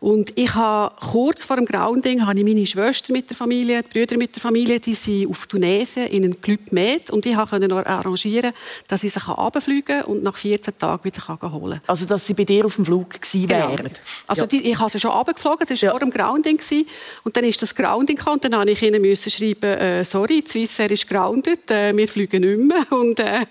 [0.04, 3.88] Und ich habe kurz vor dem Grounding habe ich meine Schwester mit der Familie, die
[3.88, 7.86] Brüder mit der Familie, die sind auf Tunesien in einem Club Med und ich konnte
[7.86, 8.52] arrangieren,
[8.86, 11.80] dass sie sich runterfliegen und nach 14 Tagen wieder holen kann.
[11.86, 13.70] Also, dass sie bei dir auf dem Flug gewesen genau.
[13.70, 13.88] wären?
[14.26, 14.46] Also, ja.
[14.46, 15.90] die, ich habe sie schon runtergeflogen, das war ja.
[15.92, 16.58] vor dem Grounding.
[16.58, 16.86] Gewesen.
[17.22, 20.44] Und dann ist das Grounding gekommen und dann musste ich ihnen müssen schreiben, äh, sorry,
[20.46, 22.84] Swissair ist grounded, äh, wir fliegen nicht mehr.
[22.92, 23.46] Und, äh,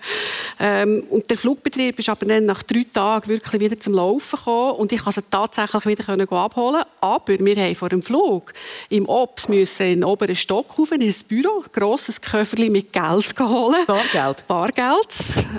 [0.60, 4.76] ähm, und der Flugbetrieb ist aber dann nach drei Tagen wirklich wieder zum Laufen gekommen
[4.76, 6.04] und ich konnte sie tatsächlich wieder
[6.44, 6.82] abholen.
[7.00, 8.52] Aber wir haben vor dem Flug
[8.88, 12.92] im Ops müssen in den oberen Stock rauf, in ein Büro, ein grosses Köfferchen mit
[12.92, 13.84] Geld holen.
[13.86, 14.46] Bargeld?
[14.46, 15.16] Bargeld,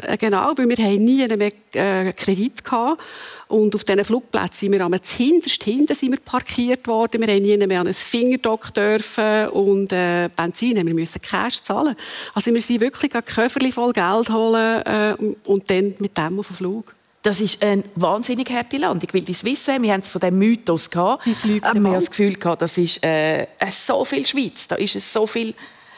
[0.07, 2.99] äh, genau, weil wir haben nie mehr äh, Kredit hatten.
[3.47, 7.21] Und auf diesen Flugplätzen sind wir am hinterst hinten sind wir parkiert worden.
[7.21, 11.61] Wir mussten nie mehr an ein Fingerdock dürfen und äh, Benzin haben wir müssen Cash
[11.61, 11.95] zahlen.
[12.33, 15.15] Also wir sind wirklich ein Köfferchen voll Geld holen äh,
[15.45, 16.94] und dann mit dem auf den Flug.
[17.25, 20.91] Das ist eine wahnsinnig happy Landung, weil die Swissen, wir haben es von dem Mythos
[20.91, 25.11] gehabt, wir haben das Gefühl gehabt, das ist äh, so viel Schweiz, da ist es
[25.11, 25.55] so viel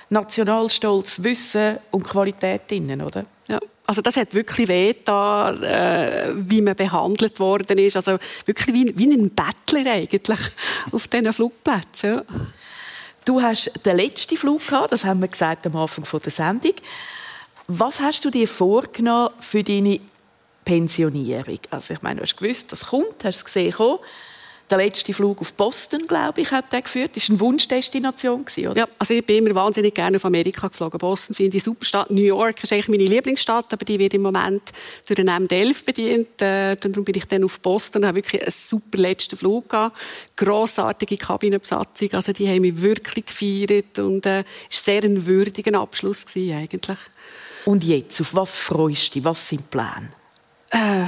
[0.10, 3.26] Nationalstolz, Wissen und Qualität drin, oder?
[3.50, 3.60] Ja.
[3.86, 7.98] Also das hat wirklich weh da, äh, wie man behandelt worden ist.
[7.98, 10.40] Also wirklich wie, wie ein Bettler eigentlich
[10.94, 12.10] auf diesen Flugplätzen.
[12.10, 12.24] Ja.
[13.26, 16.76] Du hast den letzten Flug gehabt, das haben wir gesagt am Anfang der Sendung.
[17.68, 20.00] Was hast du dir vorgenommen für deine
[20.68, 21.60] Pensionierung.
[21.70, 24.00] Also ich meine, du hast gewusst, das kommt, hast es gesehen kommen.
[24.70, 27.12] Der letzte Flug auf Boston, glaube ich, hat er geführt.
[27.16, 28.76] Das war eine Wunschdestination, oder?
[28.76, 30.98] Ja, also ich bin immer wahnsinnig gerne auf Amerika geflogen.
[30.98, 32.12] Boston finde ich eine super Stadt.
[32.12, 34.74] New York ist eigentlich meine Lieblingsstadt, aber die wird im Moment
[35.06, 36.42] durch den M11 bedient.
[36.42, 39.98] Äh, darum bin ich dann auf Boston, habe wirklich einen super letzten Flug gehabt.
[40.36, 45.80] Grossartige Kabinenbesatzung, also die haben mich wirklich gefeiert und äh, es war sehr ein würdiger
[45.80, 47.00] Abschluss gewesen, eigentlich.
[47.64, 49.24] Und jetzt, auf was freust du dich?
[49.24, 50.10] Was sind die Pläne?
[50.72, 51.06] Äh,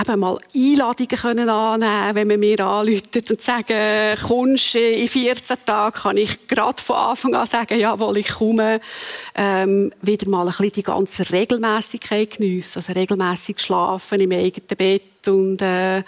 [0.00, 5.96] eben mal Einladungen können annehmen wenn man mir anruft und sagen, kommst in 14 Tagen,
[5.96, 8.80] kann ich gerade von Anfang an sagen, jawohl, ich komme.
[9.34, 15.28] Ähm, wieder mal ein bisschen die ganze Regelmäßigkeit geniessen, also regelmäßig schlafen im eigenen Bett
[15.28, 16.02] und äh,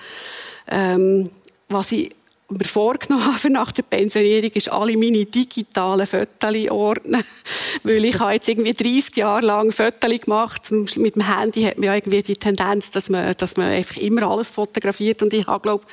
[0.70, 1.30] ähm,
[1.68, 2.10] was ich
[2.58, 7.24] mir vorgenommen habe nach der Pensionierung, ist alle meine digitalen Fotos ordnen.
[7.82, 10.70] Weil ich habe jetzt irgendwie 30 Jahre lang Fotos gemacht.
[10.70, 14.22] Mit dem Handy hat man ja irgendwie die Tendenz, dass man, dass man einfach immer
[14.30, 15.22] alles fotografiert.
[15.22, 15.84] Und ich habe, glaube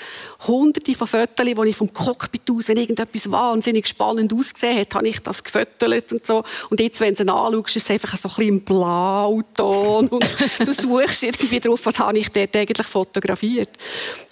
[0.48, 5.08] hunderte von Fotos, die ich vom Cockpit aus, wenn irgendetwas wahnsinnig spannend ausgesehen hat, habe
[5.08, 6.44] ich das gefotogt und so.
[6.70, 10.08] Und jetzt, wenn du es anschaust, ist es einfach so ein bisschen Blauton.
[10.08, 10.26] Und
[10.66, 13.70] du suchst irgendwie drauf, was habe ich dort eigentlich fotografiert.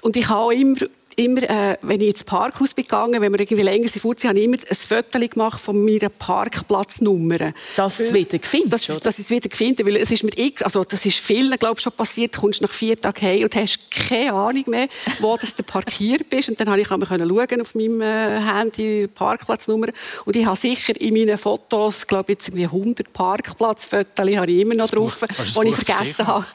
[0.02, 0.78] Und ich habe immer
[1.18, 4.46] immer, äh, wenn ich ins Parkhaus bin gegangen, wenn wir irgendwie länger sind, habe ich
[4.46, 7.54] immer ein Foto gemacht von meiner Parkplatznummer.
[7.76, 10.38] Dass du es wieder findest, dass, dass ich es wieder finde, weil es ist mir
[10.38, 13.44] x, also das ist vielen, glaube ich, schon passiert, du kommst nach vier Tagen heim
[13.44, 14.88] und hast keine Ahnung mehr,
[15.20, 19.88] wo du parkiert bist und dann habe ich schauen auf meinem äh, Handy Parkplatznummer
[20.26, 24.62] und ich habe sicher in meinen Fotos, glaube ich, jetzt irgendwie 100 Parkplatzfotos habe ich
[24.62, 26.46] immer noch drauf, die ich vergessen habe,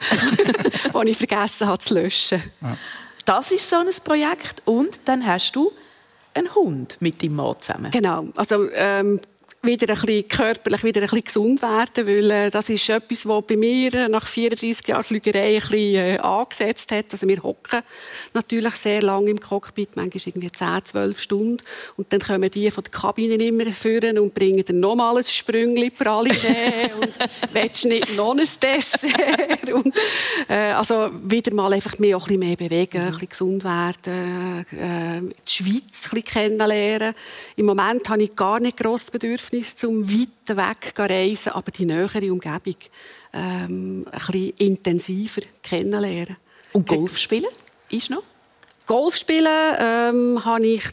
[1.03, 2.41] die ich vergessen habe zu löschen.
[2.61, 2.77] Ja.
[3.25, 5.71] Das ist so ein Projekt und dann hast du
[6.33, 7.91] einen Hund mit deinem Mann zusammen.
[7.91, 9.21] Genau, also ähm,
[9.63, 13.45] wieder ein bisschen körperlich wieder ein bisschen gesund werden, weil äh, das ist etwas, was
[13.47, 17.05] bei mir äh, nach 34 Jahren Flügerei ein bisschen äh, angesetzt hat.
[17.11, 17.81] Also wir hocken
[18.33, 21.57] natürlich sehr lange im Cockpit, manchmal irgendwie 10, 12 Stunden
[21.95, 25.91] und dann kommen die von der Kabine immer führen und bringen dann nochmal ein Sprüngli
[25.91, 27.13] Praline und
[27.53, 29.95] willst nicht noch ein Dessert und,
[30.49, 34.65] äh, also wieder mal einfach mehr, auch ein bisschen mehr bewegen, ein bisschen gesund werden,
[34.71, 37.13] äh, die Schweiz ein bisschen kennenlernen.
[37.55, 41.85] Im Moment habe ich gar nicht grosses Bedürfnis Bedürfnis zum weiter weg reisen, aber die
[41.85, 42.75] nähere Umgebung
[43.33, 46.37] ähm, ein bisschen intensiver kennenlernen.
[46.73, 47.51] Und Golf spielen
[47.89, 48.23] ist noch?
[48.87, 50.83] Golf spielen ähm, habe ich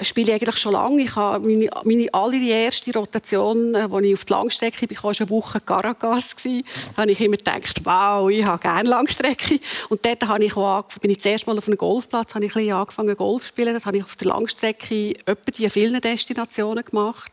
[0.00, 1.02] spiele ich eigentlich schon lange.
[1.02, 5.30] Ich habe meine, meine allererste Rotation, als äh, ich auf die Langstrecke bin, war eine
[5.30, 6.34] Woche Caracas.
[6.36, 9.60] Da habe ich immer gedacht, wow, ich habe gerne Langstrecke.
[9.90, 12.72] Und dort habe ich auch, bin ich zuerst mal auf einem Golfplatz, habe ich ein
[12.72, 13.74] angefangen Golf zu spielen.
[13.74, 17.32] Das habe ich auf der Langstrecke etwa die vielen Destinationen gemacht.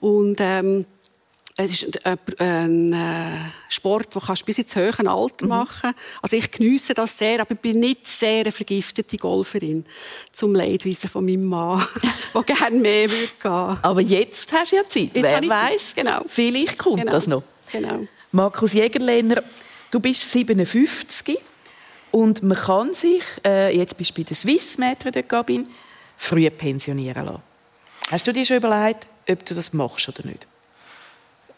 [0.00, 0.86] Und ähm,
[1.56, 5.48] es ist ein, ein äh, Sport, den du bis ins höhere Alter mhm.
[5.50, 5.92] machen
[6.22, 9.84] Also ich genieße das sehr, aber ich bin nicht sehr eine vergiftete Golferin.
[10.32, 11.86] Zum Leidweisen von meinem Mann,
[12.34, 13.78] der gerne mehr würde gehen.
[13.82, 15.10] Aber jetzt hast du ja Zeit.
[15.12, 16.22] Jetzt Wer weiß, genau.
[16.26, 17.12] vielleicht kommt genau.
[17.12, 17.42] das noch.
[17.70, 18.06] Genau.
[18.32, 19.42] Markus Jägerlehner,
[19.90, 21.38] du bist 57
[22.10, 25.66] und man kann sich, äh, jetzt bist du bei der Swiss Maître de Cabine,
[26.16, 27.42] früh pensionieren lassen.
[28.10, 30.46] Hast du dir schon überlegt, ob du das machst oder nicht?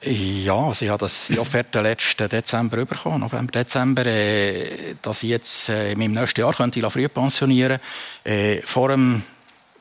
[0.04, 5.30] Ja, also ich habe das die Offerte letzten Dezember bekommen, November, Dezember, äh, dass ich
[5.30, 7.78] jetzt äh, meinem nächsten Jahr könnte ich früh pensionieren
[8.24, 9.22] äh, Vor dem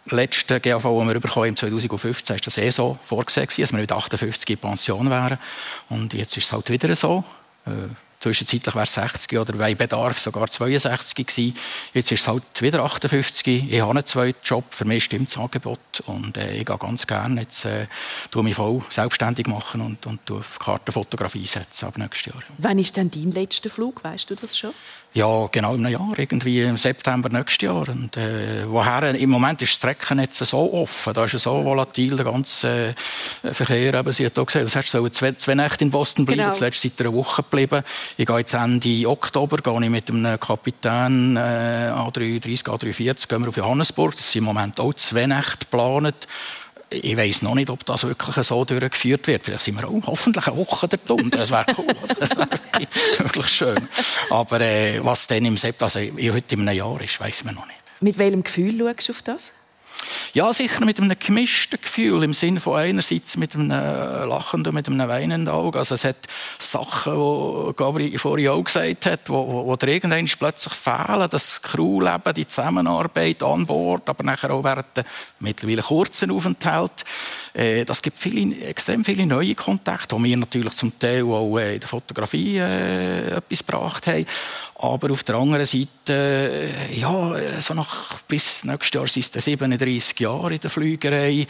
[0.06, 3.92] letzten GAV, den wir bekommen im 2015, war das eh so vorgesehen, dass wir mit
[3.92, 5.39] 58 in Pension wären.
[5.89, 7.24] Und jetzt ist es halt wieder so.
[7.66, 7.72] Äh,
[8.22, 11.57] Zwischenzeitlich wäre es 60 oder bei Bedarf sogar 62 gewesen.
[11.91, 13.47] Jetzt ist es halt wieder 58.
[13.47, 14.65] Ich habe einen zweiten Job.
[14.69, 15.80] Für mich stimmt das Angebot.
[16.05, 17.88] Und äh, ich gehe ganz gerne jetzt äh,
[18.36, 22.43] mich voll selbstständig machen und, und auf Kartenfotografie setzen ab nächstes Jahr.
[22.59, 24.03] Wann ist denn dein letzter Flug?
[24.03, 24.74] Weißt du das schon?
[25.14, 27.89] Ja, genau in einem Jahr, irgendwie im September nächstes Jahr.
[27.89, 32.16] Und, äh, woher, Im Moment ist das Streckennetz so offen, da ist es so volatil,
[32.16, 32.95] der ganze
[33.43, 33.93] äh, Verkehr.
[33.93, 36.53] Eben, sie hat auch gesagt, du sollst zwei, zwei Nächte in Boston bleiben, genau.
[36.53, 37.84] zuletzt seit einer Woche geblieben.
[38.16, 43.49] Ich gehe jetzt Ende Oktober gehe ich mit einem Kapitän äh, A330, A340 gehen wir
[43.49, 44.16] auf Johannesburg.
[44.16, 46.26] Das sind im Moment auch zwei Nächte geplant
[46.92, 49.44] ich weiß noch nicht, ob das wirklich so durchgeführt wird.
[49.44, 51.32] Vielleicht sind wir auch hoffentlich eine Woche dort unten.
[51.32, 51.88] Das wäre cool.
[52.20, 52.50] Das wäre
[53.20, 53.88] wirklich schön.
[54.30, 57.66] Aber äh, was dann im September, also heute in einem Jahr ist, weiß man noch
[57.66, 57.80] nicht.
[58.02, 59.52] Mit welchem Gefühl schaust du auf das?
[60.34, 64.88] Ja, sicher mit einem gemischten Gefühl, im Sinne von einerseits mit einem lachenden und mit
[64.88, 65.80] einem weinenden Auge.
[65.80, 66.18] Also es hat
[66.58, 71.28] Sachen, die Gabriel vorhin auch gesagt hat, wo, wo, dir irgendwann plötzlich fehlen.
[71.30, 75.06] Das Crewleben, die Zusammenarbeit an Bord, aber nachher auch während der
[75.39, 77.04] mittlerweile kurzen Aufenthalt.
[77.54, 81.76] Äh, das gibt viele, extrem viele neue Kontakte, die wir natürlich zum Teil auch äh,
[81.76, 84.26] in der Fotografie äh, etwas gebracht haben.
[84.82, 90.19] Aber auf der anderen Seite, äh, ja, so nach, bis nächstes Jahr sind es 37
[90.19, 91.45] Jahre in der Flügerei,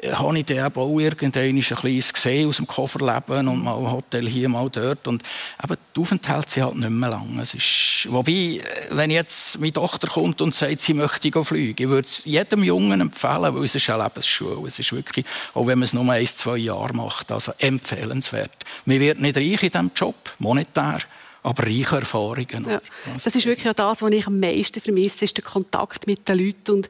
[0.00, 3.92] äh, habe ich dann auch irgendwann ein kleines gesehen aus dem Kofferleben und mal ein
[3.92, 5.06] Hotel hier, mal dort.
[5.08, 5.22] Und
[5.62, 7.38] eben, die Aufenthalte sind halt nicht mehr lang.
[7.38, 8.62] Es ist, wobei, äh,
[8.92, 13.02] wenn jetzt meine Tochter kommt und sagt, sie möchte fliegen, ich würde es jedem Jungen
[13.02, 14.66] empfehlen, weil es ist eine Lebensschule.
[14.66, 18.64] Es ist wirklich, auch wenn man es nur ein, zwei Jahre macht, also empfehlenswert.
[18.86, 21.00] Man wird nicht reich in diesem Job, monetär
[21.42, 22.66] aber reiche Erfahrungen.
[22.68, 22.80] Ja.
[23.22, 26.38] Das ist wirklich auch das, was ich am meisten vermisse, ist der Kontakt mit den
[26.38, 26.72] Leuten.
[26.72, 26.88] Und,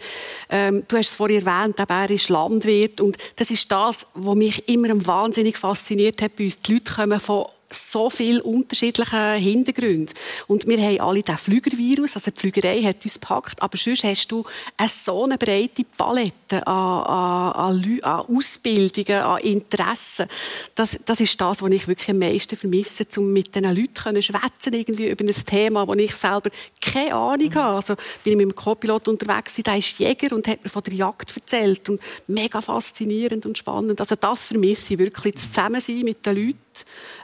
[0.48, 4.68] ähm, du hast es vorhin erwähnt, er ist Landwirt und das ist das, was mich
[4.68, 6.60] immer wahnsinnig fasziniert hat bei uns.
[6.62, 10.12] Die Leute kommen von so viele unterschiedliche Hintergründe.
[10.46, 14.28] Und wir haben alle den Flügervirus, also die Flügerei hat uns gepackt, aber sonst hast
[14.28, 14.44] du
[14.76, 20.26] eine so eine breite Palette an, an, an, Ausbildungen, an Interessen.
[20.74, 24.22] Das, das ist das, was ich wirklich am meisten vermisse, um mit diesen Leuten zu
[24.22, 26.50] schwätzen irgendwie über ein Thema, wo ich selber
[26.80, 27.76] keine Ahnung habe.
[27.76, 27.94] Also
[28.24, 31.34] bin ich mit einem Co-Pilot unterwegs, der ist Jäger und hat mir von der Jagd
[31.36, 34.00] erzählt und mega faszinierend und spannend.
[34.00, 36.69] Also das vermisse ich wirklich, das Zusammensein mit den Leuten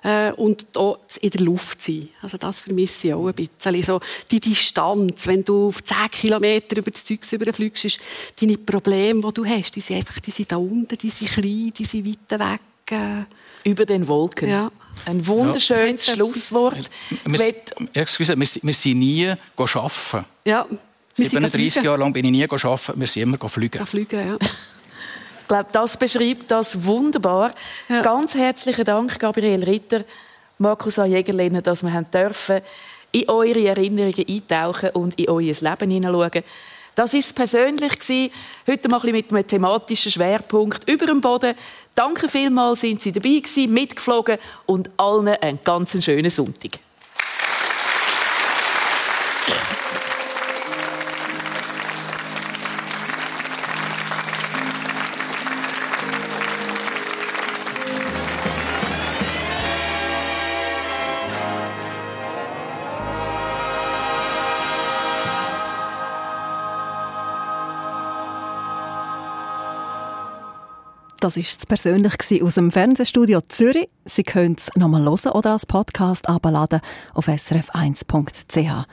[0.02, 2.08] äh, und auch in der Luft sein.
[2.22, 3.82] Also das vermisse ich auch ein bisschen.
[3.82, 8.00] So die Distanz, wenn du auf 10 Kilometer über das Zeug überfliegst, ist
[8.40, 11.72] deine Probleme, die du hast, die sind einfach die sind da unten, die sind klein,
[11.76, 12.60] die sind weit weg.
[12.90, 13.68] Äh.
[13.68, 14.48] Über den Wolken.
[14.48, 14.70] Ja.
[15.06, 16.14] Ein wunderschönes ja.
[16.14, 16.88] Schlusswort.
[17.24, 17.54] Wir,
[17.92, 20.24] excuse, wir, wir sind nie arbeiten.
[20.44, 20.66] Ja.
[21.16, 23.84] 37 Jahre lang bin ich nie arbeiten, wir sind immer fliegen.
[23.86, 24.36] fliegen ja.
[25.46, 27.52] Ich glaube, das beschreibt das wunderbar.
[27.88, 28.02] Ja.
[28.02, 30.02] Ganz herzlichen Dank, Gabriel Ritter,
[30.58, 31.04] Markus A.
[31.04, 32.62] Jägerlehner, dass wir haben dürfen
[33.12, 36.42] in eure Erinnerungen eintauchen und in euer Leben hineinschauen.
[36.96, 38.32] Das war es persönlich.
[38.66, 41.54] Heute mal ein mit einem thematischen Schwerpunkt über dem Boden.
[41.94, 46.80] Danke vielmals, sind Sie dabei gewesen, mitgeflogen und allen einen ganz schönen Sonntag.
[71.26, 73.88] Das war es persönlich aus dem Fernsehstudio Zürich.
[74.04, 76.80] Sie können es nochmal hören oder als Podcast abladen
[77.14, 78.86] auf srf1.ch.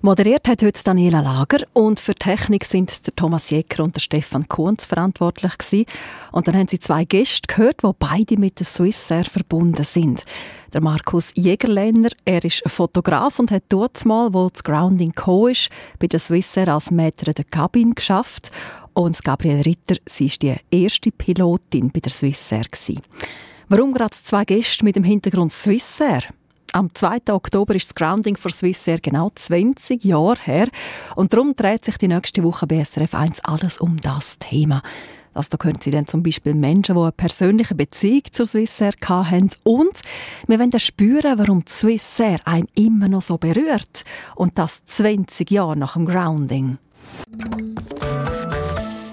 [0.00, 4.46] Moderiert hat heute Daniela Lager und für Technik sind der Thomas Jäcker und der Stefan
[4.46, 5.86] Kunz verantwortlich gewesen.
[6.30, 10.24] Und dann haben sie zwei Gäste gehört, die beide mit der Swissair verbunden sind.
[10.72, 15.48] Der Markus Jägerlehner, er ist Fotograf und hat dort mal, wo das Grounding Co.
[15.48, 15.68] ist,
[15.98, 18.50] bei der Swissair als Maitre der Cabine geschafft.
[18.94, 22.64] Und Gabriele Ritter, sie ist die erste Pilotin bei der Swissair.
[23.68, 26.22] Warum gerade zwei Gäste mit dem Hintergrund Swissair?
[26.74, 27.32] Am 2.
[27.32, 30.68] Oktober ist das Grounding für Swissair genau 20 Jahre her.
[31.16, 34.82] Und darum dreht sich die nächste Woche bei SRF 1 alles um das Thema.
[35.34, 39.50] Also da können Sie dann zum Beispiel Menschen, die eine persönliche Beziehung zur Swissair hatten.
[39.62, 40.00] Und
[40.46, 44.04] wir wollen spüren, warum die Swissair einem immer noch so berührt.
[44.34, 46.78] Und das 20 Jahre nach dem Grounding.